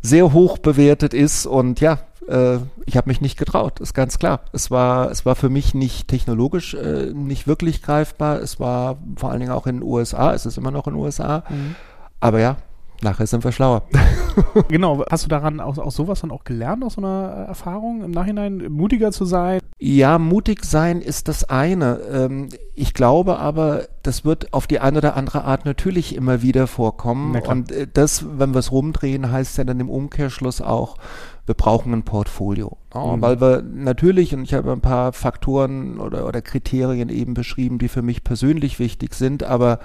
sehr 0.00 0.32
hoch 0.32 0.58
bewertet 0.58 1.12
ist. 1.12 1.46
Und 1.46 1.80
ja, 1.80 1.98
äh, 2.28 2.58
ich 2.86 2.96
habe 2.96 3.10
mich 3.10 3.20
nicht 3.20 3.36
getraut, 3.36 3.80
ist 3.80 3.94
ganz 3.94 4.18
klar. 4.18 4.40
Es 4.52 4.70
war, 4.70 5.10
es 5.10 5.26
war 5.26 5.34
für 5.34 5.50
mich 5.50 5.74
nicht 5.74 6.08
technologisch 6.08 6.74
äh, 6.74 7.12
nicht 7.12 7.46
wirklich 7.46 7.82
greifbar. 7.82 8.40
Es 8.40 8.60
war 8.60 8.98
vor 9.16 9.30
allen 9.30 9.40
Dingen 9.40 9.52
auch 9.52 9.66
in 9.66 9.78
den 9.78 9.82
USA, 9.82 10.32
es 10.32 10.46
ist 10.46 10.56
immer 10.56 10.70
noch 10.70 10.86
in 10.86 10.94
den 10.94 11.02
USA. 11.02 11.42
Mhm. 11.48 11.74
Aber 12.20 12.38
ja, 12.38 12.56
nachher 13.02 13.26
sind 13.26 13.44
wir 13.44 13.52
schlauer. 13.52 13.82
genau, 14.68 15.04
hast 15.10 15.24
du 15.24 15.28
daran 15.28 15.60
aus, 15.60 15.78
aus 15.78 15.94
sowas 15.94 16.20
dann 16.20 16.30
auch 16.30 16.44
gelernt, 16.44 16.84
aus 16.84 16.94
so 16.94 17.00
einer 17.00 17.46
Erfahrung 17.48 18.02
im 18.04 18.10
Nachhinein, 18.10 18.66
mutiger 18.70 19.12
zu 19.12 19.24
sein? 19.24 19.60
Ja, 19.78 20.18
mutig 20.18 20.64
sein 20.64 21.00
ist 21.00 21.28
das 21.28 21.44
eine. 21.44 22.00
Ähm, 22.10 22.48
ich 22.74 22.94
glaube 22.94 23.38
aber, 23.38 23.86
das 24.02 24.24
wird 24.24 24.52
auf 24.54 24.66
die 24.66 24.80
eine 24.80 24.98
oder 24.98 25.16
andere 25.16 25.44
Art 25.44 25.64
natürlich 25.64 26.14
immer 26.14 26.42
wieder 26.42 26.66
vorkommen. 26.66 27.36
Und 27.36 27.72
äh, 27.72 27.86
das, 27.92 28.24
wenn 28.38 28.54
wir 28.54 28.60
es 28.60 28.72
rumdrehen, 28.72 29.30
heißt 29.30 29.58
ja 29.58 29.64
dann 29.64 29.80
im 29.80 29.90
Umkehrschluss 29.90 30.60
auch, 30.60 30.96
wir 31.46 31.54
brauchen 31.54 31.92
ein 31.92 32.04
Portfolio. 32.04 32.76
Mhm. 32.94 33.20
Weil 33.20 33.40
wir 33.40 33.62
natürlich, 33.62 34.34
und 34.34 34.44
ich 34.44 34.54
habe 34.54 34.72
ein 34.72 34.80
paar 34.80 35.12
Faktoren 35.12 35.98
oder, 35.98 36.26
oder 36.26 36.40
Kriterien 36.40 37.08
eben 37.08 37.34
beschrieben, 37.34 37.78
die 37.78 37.88
für 37.88 38.02
mich 38.02 38.22
persönlich 38.22 38.78
wichtig 38.78 39.14
sind, 39.14 39.42
aber 39.42 39.80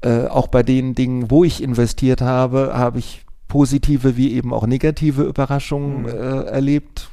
äh, 0.00 0.26
auch 0.26 0.48
bei 0.48 0.62
den 0.62 0.94
Dingen, 0.94 1.30
wo 1.30 1.44
ich 1.44 1.62
investiert 1.62 2.20
habe, 2.20 2.72
habe 2.74 2.98
ich 2.98 3.24
positive 3.48 4.16
wie 4.16 4.32
eben 4.34 4.52
auch 4.52 4.66
negative 4.66 5.22
Überraschungen 5.22 6.02
mhm. 6.02 6.08
äh, 6.08 6.42
erlebt. 6.44 7.10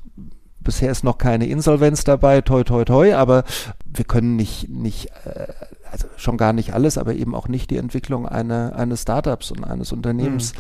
Bisher 0.60 0.92
ist 0.92 1.04
noch 1.04 1.18
keine 1.18 1.48
Insolvenz 1.48 2.04
dabei, 2.04 2.42
toi 2.42 2.64
toi 2.64 2.84
toi, 2.84 3.14
aber 3.14 3.44
wir 3.86 4.06
können 4.06 4.36
nicht, 4.36 4.68
nicht 4.70 5.08
äh, 5.26 5.48
also 5.92 6.08
schon 6.18 6.38
gar 6.38 6.52
nicht 6.52 6.74
alles, 6.74 6.98
aber 6.98 7.14
eben 7.14 7.34
auch 7.34 7.48
nicht 7.48 7.70
die 7.70 7.78
Entwicklung 7.78 8.28
eine, 8.28 8.76
eines 8.76 9.04
Startups 9.04 9.52
und 9.52 9.64
eines 9.64 9.94
Unternehmens 9.94 10.54
mhm. 10.54 10.60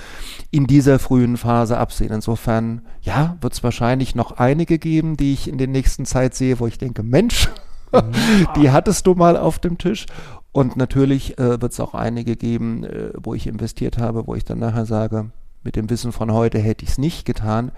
in 0.51 0.67
dieser 0.67 0.97
frühen 0.97 1.35
Phase 1.35 1.77
absehen. 1.77 2.13
Insofern, 2.13 2.83
ja, 3.01 3.35
wird 3.41 3.53
es 3.53 3.63
wahrscheinlich 3.63 4.15
noch 4.15 4.37
einige 4.37 4.79
geben, 4.79 5.17
die 5.17 5.33
ich 5.33 5.49
in 5.49 5.57
der 5.57 5.67
nächsten 5.67 6.05
Zeit 6.05 6.35
sehe, 6.35 6.59
wo 6.59 6.67
ich 6.67 6.77
denke, 6.77 7.03
Mensch. 7.03 7.49
die 8.55 8.71
hattest 8.71 9.07
du 9.07 9.15
mal 9.15 9.37
auf 9.37 9.59
dem 9.59 9.77
Tisch. 9.77 10.05
Und 10.51 10.77
natürlich 10.77 11.37
äh, 11.37 11.61
wird 11.61 11.73
es 11.73 11.79
auch 11.79 11.93
einige 11.93 12.35
geben, 12.35 12.83
äh, 12.83 13.11
wo 13.17 13.33
ich 13.33 13.47
investiert 13.47 13.97
habe, 13.97 14.25
wo 14.27 14.35
ich 14.35 14.45
dann 14.45 14.59
nachher 14.59 14.85
sage, 14.85 15.31
mit 15.63 15.75
dem 15.75 15.89
Wissen 15.89 16.11
von 16.11 16.31
heute 16.31 16.59
hätte 16.59 16.85
ich 16.85 16.91
es 16.91 16.97
nicht 16.97 17.25
getan. 17.25 17.71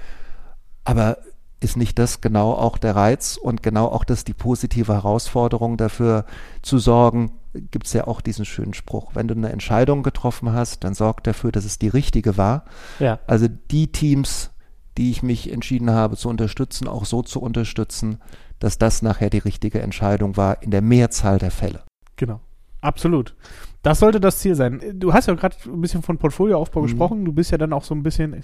Aber 0.84 1.18
ist 1.60 1.76
nicht 1.76 1.98
das 1.98 2.22
genau 2.22 2.54
auch 2.54 2.78
der 2.78 2.96
Reiz 2.96 3.38
und 3.42 3.64
genau 3.64 3.88
auch 3.88 4.04
das 4.04 4.24
die 4.24 4.34
positive 4.34 4.94
Herausforderung 4.94 5.78
dafür 5.78 6.26
zu 6.62 6.78
sorgen, 6.78 7.32
gibt 7.72 7.88
es 7.88 7.94
ja 7.94 8.06
auch 8.06 8.22
diesen 8.22 8.46
schönen 8.46 8.74
Spruch, 8.74 9.12
wenn 9.16 9.28
du 9.28 9.34
eine 9.34 9.52
Entscheidung 9.52 10.04
getroffen 10.04 10.54
hast, 10.54 10.84
dann 10.84 10.94
sorg 10.94 11.24
dafür, 11.24 11.52
dass 11.52 11.66
es 11.66 11.80
die 11.80 11.88
richtige 11.88 12.38
war. 12.38 12.66
Ja. 13.00 13.20
Also 13.26 13.48
die 13.48 13.92
Teams, 13.92 14.52
die 14.98 15.10
ich 15.10 15.24
mich 15.24 15.52
entschieden 15.52 15.90
habe 15.90 16.16
zu 16.16 16.30
unterstützen, 16.30 16.88
auch 16.88 17.06
so 17.06 17.24
zu 17.24 17.42
unterstützen, 17.42 18.20
dass 18.60 18.78
das 18.78 19.02
nachher 19.02 19.30
die 19.30 19.38
richtige 19.38 19.82
Entscheidung 19.82 20.38
war 20.38 20.62
in 20.62 20.72
der 20.72 20.82
Mehrzahl 20.82 21.38
der 21.38 21.52
Fälle. 21.52 21.84
Genau. 22.16 22.42
Absolut. 22.82 23.36
Das 23.82 24.00
sollte 24.00 24.20
das 24.20 24.40
Ziel 24.40 24.56
sein. 24.56 24.82
Du 24.96 25.14
hast 25.14 25.28
ja 25.28 25.34
gerade 25.34 25.56
ein 25.66 25.82
bisschen 25.82 26.02
von 26.02 26.18
Portfolioaufbau 26.18 26.82
mhm. 26.82 26.86
gesprochen. 26.86 27.26
Du 27.26 27.34
bist 27.34 27.52
ja 27.52 27.58
dann 27.58 27.74
auch 27.74 27.84
so 27.84 27.96
ein 27.96 28.04
bisschen 28.04 28.44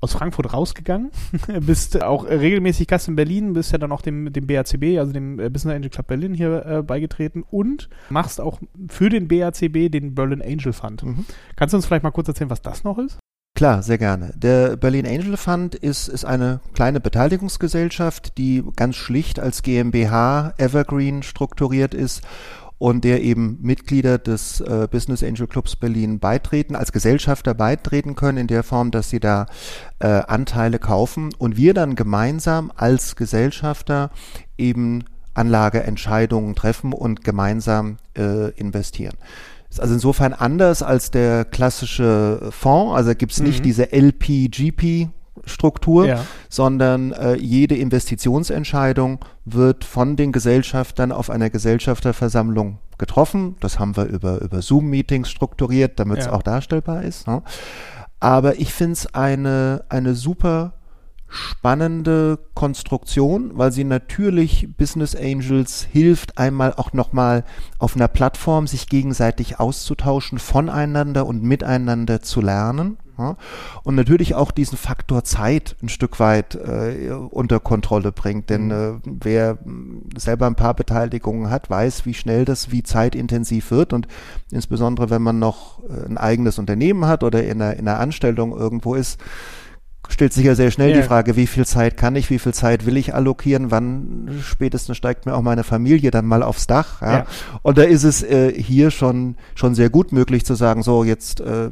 aus 0.00 0.12
Frankfurt 0.12 0.52
rausgegangen, 0.52 1.10
bist 1.60 2.00
auch 2.02 2.24
regelmäßig 2.24 2.86
Gast 2.86 3.08
in 3.08 3.16
Berlin, 3.16 3.52
bist 3.52 3.72
ja 3.72 3.78
dann 3.78 3.90
auch 3.90 4.00
dem, 4.00 4.32
dem 4.32 4.46
BACB, 4.46 4.98
also 4.98 5.12
dem 5.12 5.40
äh, 5.40 5.50
Business 5.50 5.74
Angel 5.74 5.90
Club 5.90 6.06
Berlin 6.06 6.34
hier 6.34 6.64
äh, 6.64 6.82
beigetreten 6.82 7.42
und 7.42 7.88
machst 8.08 8.40
auch 8.40 8.60
für 8.88 9.08
den 9.08 9.26
BACB 9.26 9.90
den 9.90 10.14
Berlin 10.14 10.42
Angel 10.42 10.72
Fund. 10.72 11.02
Mhm. 11.02 11.24
Kannst 11.56 11.72
du 11.72 11.78
uns 11.78 11.86
vielleicht 11.86 12.04
mal 12.04 12.12
kurz 12.12 12.28
erzählen, 12.28 12.50
was 12.50 12.62
das 12.62 12.84
noch 12.84 12.98
ist? 12.98 13.18
Klar, 13.58 13.82
sehr 13.82 13.98
gerne. 13.98 14.32
Der 14.36 14.76
Berlin 14.76 15.04
Angel 15.04 15.36
Fund 15.36 15.74
ist, 15.74 16.06
ist 16.06 16.24
eine 16.24 16.60
kleine 16.74 17.00
Beteiligungsgesellschaft, 17.00 18.38
die 18.38 18.62
ganz 18.76 18.94
schlicht 18.94 19.40
als 19.40 19.62
GmbH 19.62 20.54
Evergreen 20.58 21.24
strukturiert 21.24 21.92
ist 21.92 22.22
und 22.78 23.02
der 23.02 23.20
eben 23.20 23.58
Mitglieder 23.60 24.18
des 24.18 24.60
äh, 24.60 24.86
Business 24.88 25.24
Angel 25.24 25.48
Clubs 25.48 25.74
Berlin 25.74 26.20
beitreten, 26.20 26.76
als 26.76 26.92
Gesellschafter 26.92 27.52
beitreten 27.52 28.14
können, 28.14 28.38
in 28.38 28.46
der 28.46 28.62
Form, 28.62 28.92
dass 28.92 29.10
sie 29.10 29.18
da 29.18 29.46
äh, 29.98 30.06
Anteile 30.06 30.78
kaufen 30.78 31.30
und 31.36 31.56
wir 31.56 31.74
dann 31.74 31.96
gemeinsam 31.96 32.70
als 32.76 33.16
Gesellschafter 33.16 34.12
eben 34.56 35.02
Anlageentscheidungen 35.34 36.54
treffen 36.54 36.92
und 36.92 37.24
gemeinsam 37.24 37.96
äh, 38.16 38.50
investieren. 38.50 39.16
Also 39.80 39.94
insofern 39.94 40.32
anders 40.32 40.82
als 40.82 41.10
der 41.10 41.44
klassische 41.44 42.48
Fonds, 42.50 42.96
also 42.96 43.14
gibt 43.14 43.32
es 43.32 43.40
nicht 43.40 43.60
mhm. 43.60 43.64
diese 43.64 43.92
LP-GP 43.92 45.08
Struktur, 45.44 46.06
ja. 46.06 46.24
sondern 46.48 47.12
äh, 47.12 47.34
jede 47.36 47.76
Investitionsentscheidung 47.76 49.24
wird 49.44 49.84
von 49.84 50.16
den 50.16 50.32
Gesellschaftern 50.32 51.12
auf 51.12 51.30
einer 51.30 51.50
Gesellschafterversammlung 51.50 52.78
getroffen. 52.98 53.56
Das 53.60 53.78
haben 53.78 53.96
wir 53.96 54.06
über, 54.06 54.40
über 54.40 54.62
Zoom-Meetings 54.62 55.30
strukturiert, 55.30 55.98
damit 55.98 56.18
es 56.18 56.26
ja. 56.26 56.32
auch 56.32 56.42
darstellbar 56.42 57.02
ist. 57.02 57.26
Ne? 57.26 57.42
Aber 58.20 58.58
ich 58.58 58.72
finde 58.72 58.94
es 58.94 59.14
eine, 59.14 59.84
eine 59.88 60.14
super 60.14 60.74
spannende 61.28 62.38
Konstruktion, 62.54 63.52
weil 63.54 63.72
sie 63.72 63.84
natürlich 63.84 64.68
Business 64.76 65.14
Angels 65.14 65.86
hilft, 65.90 66.38
einmal 66.38 66.74
auch 66.74 66.92
nochmal 66.92 67.44
auf 67.78 67.96
einer 67.96 68.08
Plattform 68.08 68.66
sich 68.66 68.88
gegenseitig 68.88 69.60
auszutauschen, 69.60 70.38
voneinander 70.38 71.26
und 71.26 71.42
miteinander 71.42 72.22
zu 72.22 72.40
lernen. 72.40 72.98
Ja, 73.18 73.36
und 73.82 73.96
natürlich 73.96 74.36
auch 74.36 74.52
diesen 74.52 74.78
Faktor 74.78 75.24
Zeit 75.24 75.74
ein 75.82 75.88
Stück 75.88 76.20
weit 76.20 76.54
äh, 76.54 77.10
unter 77.10 77.58
Kontrolle 77.58 78.12
bringt. 78.12 78.48
Denn 78.48 78.66
mhm. 78.66 78.70
äh, 78.70 79.10
wer 79.20 79.58
selber 80.16 80.46
ein 80.46 80.54
paar 80.54 80.74
Beteiligungen 80.74 81.50
hat, 81.50 81.68
weiß, 81.68 82.06
wie 82.06 82.14
schnell 82.14 82.44
das 82.44 82.70
wie 82.70 82.84
zeitintensiv 82.84 83.72
wird. 83.72 83.92
Und 83.92 84.06
insbesondere, 84.52 85.10
wenn 85.10 85.22
man 85.22 85.40
noch 85.40 85.82
äh, 85.82 86.06
ein 86.06 86.16
eigenes 86.16 86.60
Unternehmen 86.60 87.06
hat 87.06 87.24
oder 87.24 87.42
in 87.42 87.60
einer, 87.60 87.74
in 87.74 87.88
einer 87.88 87.98
Anstellung 87.98 88.56
irgendwo 88.56 88.94
ist, 88.94 89.18
stellt 90.08 90.32
sich 90.32 90.44
ja 90.44 90.54
sehr 90.54 90.70
schnell 90.70 90.90
ja. 90.90 90.96
die 90.96 91.02
Frage, 91.02 91.36
wie 91.36 91.46
viel 91.46 91.66
Zeit 91.66 91.96
kann 91.96 92.16
ich, 92.16 92.30
wie 92.30 92.38
viel 92.38 92.54
Zeit 92.54 92.86
will 92.86 92.96
ich 92.96 93.14
allokieren, 93.14 93.70
wann 93.70 94.40
spätestens 94.42 94.96
steigt 94.96 95.26
mir 95.26 95.34
auch 95.34 95.42
meine 95.42 95.64
Familie 95.64 96.10
dann 96.10 96.26
mal 96.26 96.42
aufs 96.42 96.66
Dach. 96.66 97.02
Ja? 97.02 97.12
ja. 97.12 97.26
Und 97.62 97.78
da 97.78 97.82
ist 97.82 98.04
es 98.04 98.22
äh, 98.22 98.52
hier 98.52 98.90
schon, 98.90 99.36
schon 99.54 99.74
sehr 99.74 99.90
gut 99.90 100.12
möglich 100.12 100.44
zu 100.44 100.54
sagen, 100.54 100.82
so 100.82 101.04
jetzt 101.04 101.40
äh, 101.40 101.70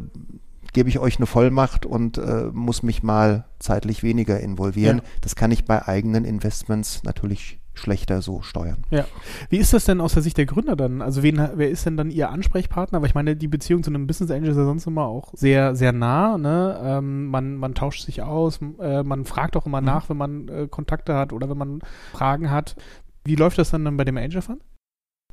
gebe 0.73 0.89
ich 0.89 0.99
euch 0.99 1.17
eine 1.17 1.27
Vollmacht 1.27 1.87
und 1.87 2.19
äh, 2.19 2.51
muss 2.53 2.83
mich 2.83 3.03
mal 3.03 3.47
zeitlich 3.59 4.03
weniger 4.03 4.39
involvieren. 4.41 4.99
Ja. 4.99 5.05
Das 5.23 5.35
kann 5.35 5.51
ich 5.51 5.65
bei 5.65 5.89
eigenen 5.89 6.25
Investments 6.25 7.03
natürlich 7.03 7.59
schlechter 7.79 8.23
so 8.23 8.43
steuern. 8.43 8.79
Ja. 8.91 9.05
Wie 9.51 9.59
ist 9.59 9.73
das 9.73 9.85
denn 9.85 10.01
aus 10.01 10.15
der 10.15 10.23
Sicht 10.23 10.39
der 10.39 10.47
Gründer 10.47 10.77
dann? 10.77 11.03
Also 11.03 11.23
wen, 11.23 11.37
wer 11.55 11.71
ist 11.71 11.87
denn 11.87 11.97
dann 11.97 12.11
Ihr 12.11 12.31
Ansprechpartner? 12.31 12.97
Aber 12.97 13.07
ich 13.07 13.15
meine, 13.15 13.37
die 13.37 13.49
Beziehung 13.49 13.83
zu 13.83 13.91
einem 13.91 14.07
Business 14.07 14.31
Angel 14.31 14.51
ist 14.51 14.57
ja 14.57 14.65
sonst 14.65 14.87
immer 14.87 15.07
auch 15.07 15.33
sehr, 15.35 15.77
sehr 15.77 15.93
nah. 15.93 16.39
Ne? 16.39 16.79
Ähm, 16.83 17.27
man, 17.27 17.57
man 17.57 17.75
tauscht 17.75 18.05
sich 18.05 18.23
aus, 18.23 18.61
äh, 18.81 19.03
man 19.03 19.25
fragt 19.25 19.57
auch 19.57 19.67
immer 19.67 19.81
mhm. 19.81 19.87
nach, 19.87 20.09
wenn 20.09 20.17
man 20.17 20.49
äh, 20.49 20.69
Kontakte 20.69 21.15
hat 21.15 21.33
oder 21.33 21.49
wenn 21.49 21.59
man 21.59 21.81
Fragen 22.13 22.51
hat. 22.51 22.77
Wie 23.25 23.37
läuft 23.37 23.59
das 23.59 23.71
dann, 23.71 23.85
dann 23.85 23.97
bei 23.97 24.05
dem 24.05 24.17
Angel 24.17 24.43
Fund? 24.43 24.63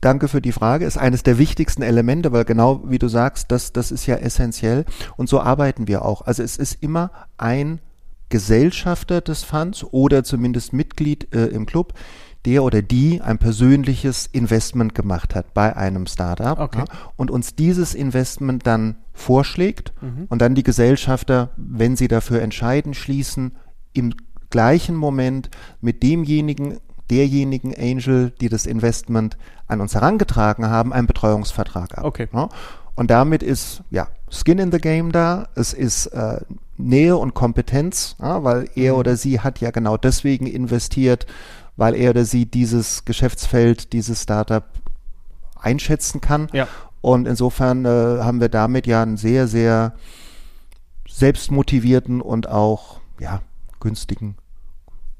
danke 0.03 0.27
für 0.27 0.41
die 0.41 0.51
Frage, 0.51 0.85
ist 0.85 0.97
eines 0.97 1.23
der 1.23 1.37
wichtigsten 1.37 1.81
Elemente, 1.81 2.31
weil 2.31 2.43
genau 2.43 2.81
wie 2.85 2.99
du 2.99 3.07
sagst, 3.07 3.51
das, 3.51 3.71
das 3.71 3.91
ist 3.91 4.05
ja 4.05 4.15
essentiell 4.15 4.85
und 5.15 5.29
so 5.29 5.39
arbeiten 5.39 5.87
wir 5.87 6.03
auch. 6.03 6.23
Also 6.23 6.43
es 6.43 6.57
ist 6.57 6.83
immer 6.83 7.11
ein 7.37 7.79
Gesellschafter 8.29 9.21
des 9.21 9.43
Funds 9.43 9.83
oder 9.83 10.23
zumindest 10.23 10.73
Mitglied 10.73 11.33
äh, 11.33 11.45
im 11.47 11.65
Club, 11.65 11.93
der 12.45 12.63
oder 12.63 12.81
die 12.81 13.21
ein 13.21 13.37
persönliches 13.37 14.27
Investment 14.27 14.95
gemacht 14.95 15.35
hat 15.35 15.53
bei 15.53 15.75
einem 15.75 16.07
Startup 16.07 16.59
okay. 16.59 16.79
ja, 16.79 16.85
und 17.15 17.31
uns 17.31 17.55
dieses 17.55 17.93
Investment 17.95 18.67
dann 18.67 18.97
vorschlägt 19.13 19.93
mhm. 20.01 20.25
und 20.29 20.41
dann 20.41 20.55
die 20.55 20.63
Gesellschafter, 20.63 21.51
wenn 21.57 21.95
sie 21.95 22.07
dafür 22.07 22.41
entscheiden, 22.41 22.93
schließen 22.93 23.53
im 23.93 24.13
gleichen 24.49 24.95
Moment 24.95 25.49
mit 25.81 26.03
demjenigen 26.03 26.79
derjenigen 27.09 27.75
Angel, 27.75 28.31
die 28.41 28.49
das 28.49 28.65
Investment 28.65 29.37
an 29.67 29.81
uns 29.81 29.93
herangetragen 29.93 30.69
haben, 30.69 30.93
einen 30.93 31.05
Betreuungsvertrag 31.05 31.97
ab. 31.97 32.05
Okay. 32.05 32.27
Ja? 32.33 32.49
Und 32.95 33.11
damit 33.11 33.43
ist 33.43 33.83
ja 33.89 34.07
Skin 34.29 34.59
in 34.59 34.71
the 34.71 34.77
Game 34.77 35.11
da. 35.11 35.47
Es 35.55 35.73
ist 35.73 36.07
äh, 36.07 36.39
Nähe 36.77 37.17
und 37.17 37.33
Kompetenz, 37.33 38.15
ja, 38.19 38.43
weil 38.43 38.69
er 38.75 38.93
mhm. 38.93 38.99
oder 38.99 39.17
sie 39.17 39.39
hat 39.39 39.59
ja 39.59 39.71
genau 39.71 39.97
deswegen 39.97 40.47
investiert, 40.47 41.25
weil 41.75 41.95
er 41.95 42.11
oder 42.11 42.25
sie 42.25 42.45
dieses 42.45 43.05
Geschäftsfeld, 43.05 43.93
dieses 43.93 44.23
Startup 44.23 44.65
einschätzen 45.59 46.21
kann. 46.21 46.47
Ja. 46.53 46.67
Und 47.01 47.27
insofern 47.27 47.85
äh, 47.85 47.89
haben 47.89 48.39
wir 48.39 48.49
damit 48.49 48.87
ja 48.87 49.01
einen 49.01 49.17
sehr, 49.17 49.47
sehr 49.47 49.93
selbstmotivierten 51.07 52.21
und 52.21 52.47
auch 52.47 52.99
ja, 53.19 53.41
günstigen 53.79 54.35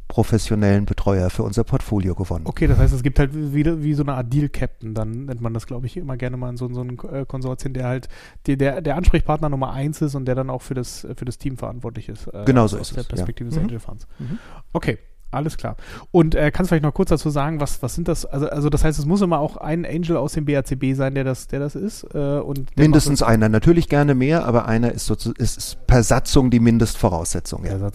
professionellen 0.08 0.86
Betreuer 0.86 1.32
für 1.32 1.42
unser 1.42 1.64
Portfolio 1.64 2.14
gewonnen. 2.14 2.46
Okay, 2.46 2.68
das 2.68 2.78
heißt, 2.78 2.94
es 2.94 3.02
gibt 3.02 3.18
halt 3.18 3.32
wieder 3.34 3.82
wie 3.82 3.96
so 3.96 4.04
eine 4.04 4.14
Art 4.14 4.32
Deal-Captain, 4.32 4.94
dann 4.94 5.26
nennt 5.26 5.42
man 5.42 5.56
das, 5.56 5.66
glaube 5.66 5.88
ich, 5.88 5.98
immer 5.98 6.18
gerne 6.18 6.38
mal 6.38 6.50
in 6.50 6.58
so, 6.58 6.72
so 6.72 6.82
einem 6.82 7.00
äh, 7.12 7.26
Konsortium, 7.26 7.74
der 7.74 7.88
halt 7.88 8.10
die, 8.46 8.56
der, 8.56 8.82
der 8.82 8.96
Ansprechpartner 8.96 9.50
Nummer 9.50 9.72
eins 9.72 10.02
ist 10.04 10.14
und 10.14 10.26
der 10.26 10.36
dann 10.36 10.52
auch 10.52 10.62
für 10.62 10.76
das, 10.76 11.08
für 11.16 11.26
das 11.26 11.40
Team 11.40 11.58
verantwortlich 11.58 12.10
ist. 12.10 12.28
Äh, 12.28 12.44
genau 12.46 12.68
so 12.68 12.78
aus 12.78 12.90
ist 12.90 12.96
der 12.96 13.02
es. 13.02 13.08
Perspektive 13.08 13.50
ja. 13.50 13.56
des 13.56 13.64
Angel 13.64 13.80
Funds. 13.80 14.08
Mhm. 14.20 14.38
Okay. 14.72 15.00
Alles 15.34 15.58
klar. 15.58 15.76
Und 16.12 16.36
äh, 16.36 16.52
kannst 16.52 16.70
du 16.70 16.74
vielleicht 16.74 16.84
noch 16.84 16.94
kurz 16.94 17.10
dazu 17.10 17.30
sagen, 17.30 17.60
was, 17.60 17.82
was 17.82 17.96
sind 17.96 18.08
das? 18.08 18.26
Also, 18.26 18.48
also 18.50 18.70
das 18.70 18.84
heißt, 18.84 19.00
es 19.00 19.06
muss 19.06 19.22
immer 19.22 19.40
auch 19.40 19.58
ein 19.58 19.86
Angel 19.86 20.18
aus 20.18 20.34
dem 20.34 20.46
BACB 20.46 20.94
sein, 20.94 21.16
der 21.16 21.24
das, 21.24 21.48
der 21.48 21.60
das 21.60 21.76
ist. 21.76 22.06
Äh, 22.14 22.40
und 22.40 22.76
Mindestens 22.78 23.22
einer, 23.22 23.50
natürlich 23.50 23.90
gerne 23.90 24.16
mehr, 24.16 24.46
aber 24.46 24.68
einer 24.68 24.92
ist, 24.92 25.06
so, 25.06 25.14
ist, 25.14 25.58
ist 25.58 25.88
per 25.88 26.04
Satzung 26.04 26.50
die 26.50 26.60
Mindestvoraussetzung. 26.60 27.66
Ja. 27.66 27.74
Ja, 27.78 27.90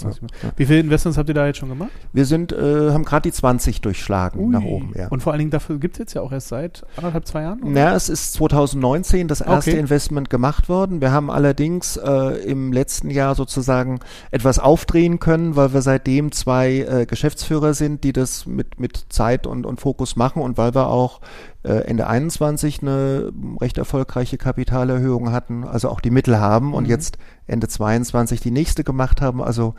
Wie 0.57 0.67
viele 0.67 0.81
Investments 0.81 1.19
habt 1.19 1.29
ihr 1.29 1.35
da 1.35 1.47
jetzt 1.47 1.59
schon 1.59 1.69
gemacht? 1.69 1.91
Wir 2.13 2.25
sind, 2.25 2.53
äh, 2.53 2.91
haben 2.91 3.05
gerade 3.05 3.23
die 3.23 3.33
20 3.33 3.81
durchschlagen 3.81 4.41
Ui. 4.41 4.51
nach 4.51 4.63
oben. 4.63 4.93
Ja. 4.97 5.09
Und 5.09 5.23
vor 5.23 5.33
allen 5.33 5.39
Dingen 5.39 5.51
dafür 5.51 5.79
gibt 5.79 5.95
es 5.95 5.99
jetzt 5.99 6.15
ja 6.15 6.23
auch 6.23 6.33
erst 6.33 6.49
seit 6.49 6.85
anderthalb, 6.97 7.27
zwei 7.27 7.43
Jahren? 7.43 7.63
Oder? 7.63 7.71
Na, 7.71 7.95
es 7.95 8.09
ist 8.09 8.33
2019 8.35 9.29
das 9.29 9.41
erste 9.41 9.71
okay. 9.71 9.81
Investment 9.81 10.31
gemacht 10.31 10.69
worden. 10.69 11.01
Wir 11.01 11.13
haben 11.13 11.31
allerdings 11.31 11.97
äh, 11.97 12.11
im 12.45 12.73
letzten 12.73 13.11
Jahr 13.11 13.35
sozusagen 13.35 14.01
etwas 14.31 14.59
aufdrehen 14.59 15.19
können, 15.19 15.57
weil 15.57 15.73
wir 15.73 15.83
seitdem 15.83 16.33
zwei 16.33 16.79
äh, 16.79 17.07
Geschäftsführer 17.29 17.75
sind, 17.75 18.05
die 18.05 18.15
das 18.15 18.47
mit, 18.47 18.81
mit 18.81 19.07
Zeit 19.11 19.47
und, 19.47 19.67
und 19.67 19.81
Fokus 19.81 20.17
machen 20.17 20.41
und 20.41 20.57
weil 20.57 20.75
wir 20.75 20.89
auch 20.89 21.21
äh, 21.63 21.85
Ende 21.85 22.07
21 22.07 22.81
eine 22.81 23.31
recht 23.61 23.77
erfolgreiche 23.77 24.39
Kapitalerhöhung 24.39 25.31
hatten, 25.31 25.65
also 25.65 25.91
auch 25.91 26.01
die 26.01 26.11
Mittel 26.11 26.41
haben 26.41 26.69
mhm. 26.69 26.75
und 26.75 26.89
jetzt 26.89 27.19
Ende 27.47 27.69
22 27.69 28.41
die 28.41 28.51
nächste 28.51 28.83
gemacht 28.83 29.21
haben. 29.21 29.43
Also 29.43 29.75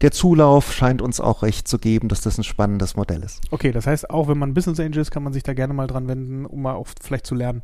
der 0.00 0.12
Zulauf 0.12 0.72
scheint 0.72 1.02
uns 1.02 1.20
auch 1.20 1.42
recht 1.42 1.68
zu 1.68 1.78
geben, 1.78 2.08
dass 2.08 2.22
das 2.22 2.38
ein 2.38 2.44
spannendes 2.44 2.96
Modell 2.96 3.22
ist. 3.22 3.40
Okay, 3.50 3.70
das 3.70 3.86
heißt, 3.86 4.08
auch 4.08 4.28
wenn 4.28 4.38
man 4.38 4.54
Business 4.54 4.80
Angel 4.80 4.98
ist, 4.98 5.10
kann 5.10 5.22
man 5.22 5.34
sich 5.34 5.42
da 5.42 5.52
gerne 5.52 5.74
mal 5.74 5.86
dran 5.86 6.08
wenden, 6.08 6.46
um 6.46 6.62
mal 6.62 6.74
auch 6.74 6.88
vielleicht 7.02 7.26
zu 7.26 7.34
lernen. 7.34 7.62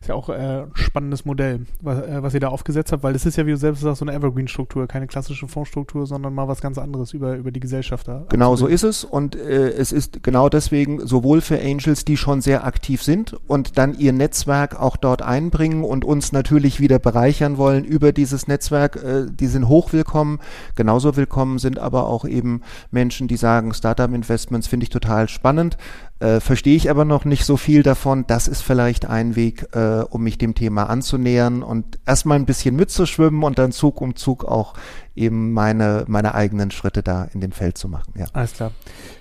Ist 0.00 0.08
ja 0.08 0.14
auch 0.14 0.30
äh, 0.30 0.62
ein 0.62 0.70
spannendes 0.74 1.24
Modell, 1.24 1.66
was, 1.82 2.00
äh, 2.00 2.22
was 2.22 2.32
ihr 2.32 2.40
da 2.40 2.48
aufgesetzt 2.48 2.92
habt, 2.92 3.02
weil 3.02 3.12
das 3.12 3.26
ist 3.26 3.36
ja, 3.36 3.44
wie 3.46 3.50
du 3.50 3.56
selbst 3.58 3.82
sagst, 3.82 3.98
so 3.98 4.04
eine 4.06 4.14
Evergreen-Struktur, 4.14 4.86
keine 4.86 5.06
klassische 5.06 5.46
Fondsstruktur, 5.46 6.06
sondern 6.06 6.34
mal 6.34 6.48
was 6.48 6.62
ganz 6.62 6.78
anderes 6.78 7.12
über, 7.12 7.36
über 7.36 7.50
die 7.50 7.60
Gesellschaft 7.60 8.08
da. 8.08 8.24
Genau 8.30 8.56
so 8.56 8.66
ist 8.66 8.82
es 8.82 9.04
und 9.04 9.36
äh, 9.36 9.68
es 9.68 9.92
ist 9.92 10.22
genau 10.22 10.48
deswegen 10.48 11.06
sowohl 11.06 11.42
für 11.42 11.60
Angels, 11.60 12.06
die 12.06 12.16
schon 12.16 12.40
sehr 12.40 12.64
aktiv 12.64 13.02
sind 13.02 13.36
und 13.46 13.76
dann 13.76 13.98
ihr 13.98 14.12
Netzwerk 14.14 14.80
auch 14.80 14.96
dort 14.96 15.20
einbringen 15.20 15.84
und 15.84 16.04
uns 16.04 16.32
natürlich 16.32 16.80
wieder 16.80 16.98
bereichern 16.98 17.58
wollen 17.58 17.84
über 17.84 18.12
dieses 18.12 18.48
Netzwerk, 18.48 18.96
äh, 18.96 19.26
die 19.28 19.48
sind 19.48 19.68
hochwillkommen. 19.68 20.38
Genauso 20.76 21.16
willkommen 21.16 21.58
sind 21.58 21.73
sind 21.74 21.82
aber 21.82 22.06
auch 22.06 22.24
eben 22.24 22.60
Menschen, 22.90 23.26
die 23.26 23.36
sagen, 23.36 23.74
Startup-Investments 23.74 24.68
finde 24.68 24.84
ich 24.84 24.90
total 24.90 25.28
spannend, 25.28 25.76
äh, 26.20 26.38
verstehe 26.38 26.76
ich 26.76 26.88
aber 26.88 27.04
noch 27.04 27.24
nicht 27.24 27.44
so 27.44 27.56
viel 27.56 27.82
davon. 27.82 28.24
Das 28.28 28.46
ist 28.46 28.62
vielleicht 28.62 29.06
ein 29.06 29.34
Weg, 29.34 29.66
äh, 29.74 30.04
um 30.08 30.22
mich 30.22 30.38
dem 30.38 30.54
Thema 30.54 30.84
anzunähern 30.88 31.62
und 31.62 31.98
erstmal 32.06 32.38
ein 32.38 32.46
bisschen 32.46 32.76
mitzuschwimmen 32.76 33.42
und 33.42 33.58
dann 33.58 33.72
Zug 33.72 34.00
um 34.00 34.14
Zug 34.14 34.44
auch 34.44 34.74
eben 35.16 35.52
meine, 35.52 36.04
meine 36.06 36.34
eigenen 36.34 36.70
Schritte 36.70 37.02
da 37.02 37.24
in 37.24 37.40
dem 37.40 37.52
Feld 37.52 37.76
zu 37.76 37.88
machen. 37.88 38.14
Ja. 38.16 38.26
Alles 38.32 38.52
klar. 38.52 38.70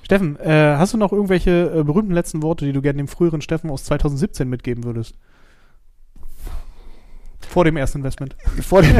Steffen, 0.03 0.39
äh, 0.39 0.75
hast 0.77 0.93
du 0.93 0.97
noch 0.97 1.11
irgendwelche 1.11 1.79
äh, 1.79 1.83
berühmten 1.83 2.13
letzten 2.13 2.43
Worte, 2.43 2.65
die 2.65 2.73
du 2.73 2.81
gerne 2.81 2.97
dem 2.97 3.07
früheren 3.07 3.41
Steffen 3.41 3.71
aus 3.71 3.83
2017 3.85 4.47
mitgeben 4.47 4.83
würdest? 4.83 5.15
Vor 7.53 7.65
dem 7.65 7.77
ersten 7.77 7.99
Investment. 7.99 8.35
Vor 8.67 8.81
dem, 8.81 8.95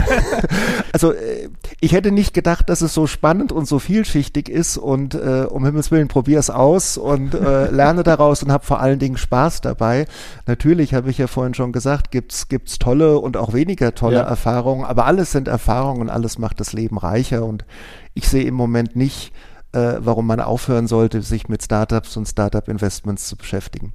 also 0.94 1.12
äh, 1.12 1.50
ich 1.80 1.92
hätte 1.92 2.12
nicht 2.12 2.36
gedacht, 2.36 2.70
dass 2.70 2.82
es 2.82 2.94
so 2.94 3.08
spannend 3.08 3.52
und 3.52 3.68
so 3.68 3.80
vielschichtig 3.80 4.48
ist 4.48 4.78
und 4.78 5.16
äh, 5.16 5.48
um 5.50 5.66
Himmels 5.66 5.90
Willen 5.90 6.08
probier 6.08 6.38
es 6.38 6.52
aus 6.52 6.98
und 6.98 7.34
äh, 7.34 7.72
lerne 7.72 8.04
daraus 8.04 8.44
und 8.44 8.52
habe 8.52 8.64
vor 8.64 8.80
allen 8.80 9.00
Dingen 9.00 9.18
Spaß 9.18 9.62
dabei. 9.62 10.06
Natürlich 10.46 10.94
habe 10.94 11.10
ich 11.10 11.18
ja 11.18 11.26
vorhin 11.26 11.56
schon 11.56 11.72
gesagt, 11.72 12.12
gibt's 12.12 12.48
gibt's 12.48 12.78
tolle 12.78 13.18
und 13.18 13.38
auch 13.38 13.54
weniger 13.54 13.96
tolle 13.96 14.18
ja. 14.18 14.22
Erfahrungen, 14.22 14.86
aber 14.86 15.08
alles 15.08 15.32
sind 15.32 15.48
Erfahrungen 15.48 16.02
und 16.02 16.10
alles 16.12 16.38
macht 16.38 16.60
das 16.60 16.74
Leben 16.74 17.00
reicher 17.00 17.44
und 17.44 17.66
ich 18.14 18.30
sehe 18.30 18.44
im 18.44 18.54
Moment 18.54 18.96
nicht, 18.96 19.34
äh, 19.72 19.96
warum 19.98 20.28
man 20.28 20.40
aufhören 20.40 20.86
sollte, 20.86 21.24
sich 21.24 21.50
mit 21.50 21.64
Startups 21.64 22.18
und 22.18 22.28
Startup-Investments 22.28 23.28
zu 23.28 23.36
beschäftigen. 23.36 23.94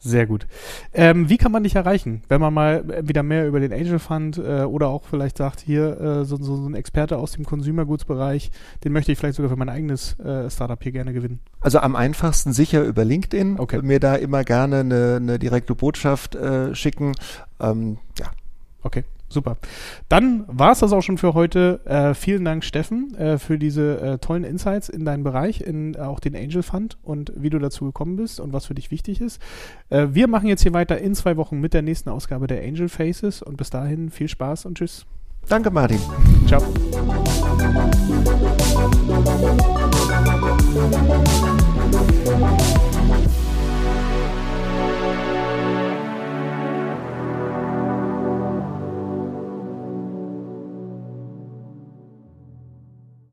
Sehr 0.00 0.26
gut. 0.26 0.46
Ähm, 0.94 1.28
wie 1.28 1.38
kann 1.38 1.50
man 1.50 1.64
dich 1.64 1.74
erreichen, 1.74 2.22
wenn 2.28 2.40
man 2.40 2.54
mal 2.54 2.84
wieder 3.02 3.24
mehr 3.24 3.48
über 3.48 3.58
den 3.58 3.72
Angel 3.72 3.98
Fund 3.98 4.38
äh, 4.38 4.62
oder 4.62 4.88
auch 4.88 5.04
vielleicht 5.04 5.38
sagt, 5.38 5.60
hier 5.60 6.00
äh, 6.00 6.24
so, 6.24 6.36
so, 6.36 6.56
so, 6.56 6.68
ein 6.68 6.74
Experte 6.74 7.18
aus 7.18 7.32
dem 7.32 7.44
Consumer 7.44 7.84
Goods 7.84 8.04
Bereich, 8.04 8.52
den 8.84 8.92
möchte 8.92 9.10
ich 9.10 9.18
vielleicht 9.18 9.34
sogar 9.36 9.50
für 9.50 9.56
mein 9.56 9.68
eigenes 9.68 10.18
äh, 10.20 10.48
Startup 10.50 10.80
hier 10.80 10.92
gerne 10.92 11.12
gewinnen? 11.12 11.40
Also 11.60 11.80
am 11.80 11.96
einfachsten 11.96 12.52
sicher 12.52 12.84
über 12.84 13.04
LinkedIn. 13.04 13.58
Okay. 13.58 13.82
Mir 13.82 13.98
da 13.98 14.14
immer 14.14 14.44
gerne 14.44 14.80
eine, 14.80 15.16
eine 15.16 15.38
direkte 15.40 15.74
Botschaft 15.74 16.36
äh, 16.36 16.74
schicken. 16.76 17.14
Ähm, 17.58 17.98
ja. 18.18 18.30
Okay. 18.82 19.02
Super. 19.28 19.58
Dann 20.08 20.44
war 20.46 20.72
es 20.72 20.78
das 20.78 20.92
auch 20.92 21.02
schon 21.02 21.18
für 21.18 21.34
heute. 21.34 21.80
Äh, 21.84 22.14
vielen 22.14 22.44
Dank, 22.44 22.64
Steffen, 22.64 23.14
äh, 23.14 23.38
für 23.38 23.58
diese 23.58 24.00
äh, 24.00 24.18
tollen 24.18 24.44
Insights 24.44 24.88
in 24.88 25.04
deinen 25.04 25.22
Bereich, 25.22 25.60
in 25.60 25.94
äh, 25.94 25.98
auch 25.98 26.20
den 26.20 26.34
Angel 26.34 26.62
Fund 26.62 26.96
und 27.02 27.32
wie 27.36 27.50
du 27.50 27.58
dazu 27.58 27.84
gekommen 27.84 28.16
bist 28.16 28.40
und 28.40 28.52
was 28.52 28.66
für 28.66 28.74
dich 28.74 28.90
wichtig 28.90 29.20
ist. 29.20 29.40
Äh, 29.90 30.08
wir 30.12 30.28
machen 30.28 30.48
jetzt 30.48 30.62
hier 30.62 30.72
weiter 30.72 30.98
in 30.98 31.14
zwei 31.14 31.36
Wochen 31.36 31.60
mit 31.60 31.74
der 31.74 31.82
nächsten 31.82 32.08
Ausgabe 32.08 32.46
der 32.46 32.62
Angel 32.62 32.88
Faces 32.88 33.42
und 33.42 33.58
bis 33.58 33.68
dahin 33.70 34.10
viel 34.10 34.28
Spaß 34.28 34.64
und 34.64 34.78
tschüss. 34.78 35.04
Danke, 35.46 35.70
Martin. 35.70 36.00
Ciao. 36.46 36.62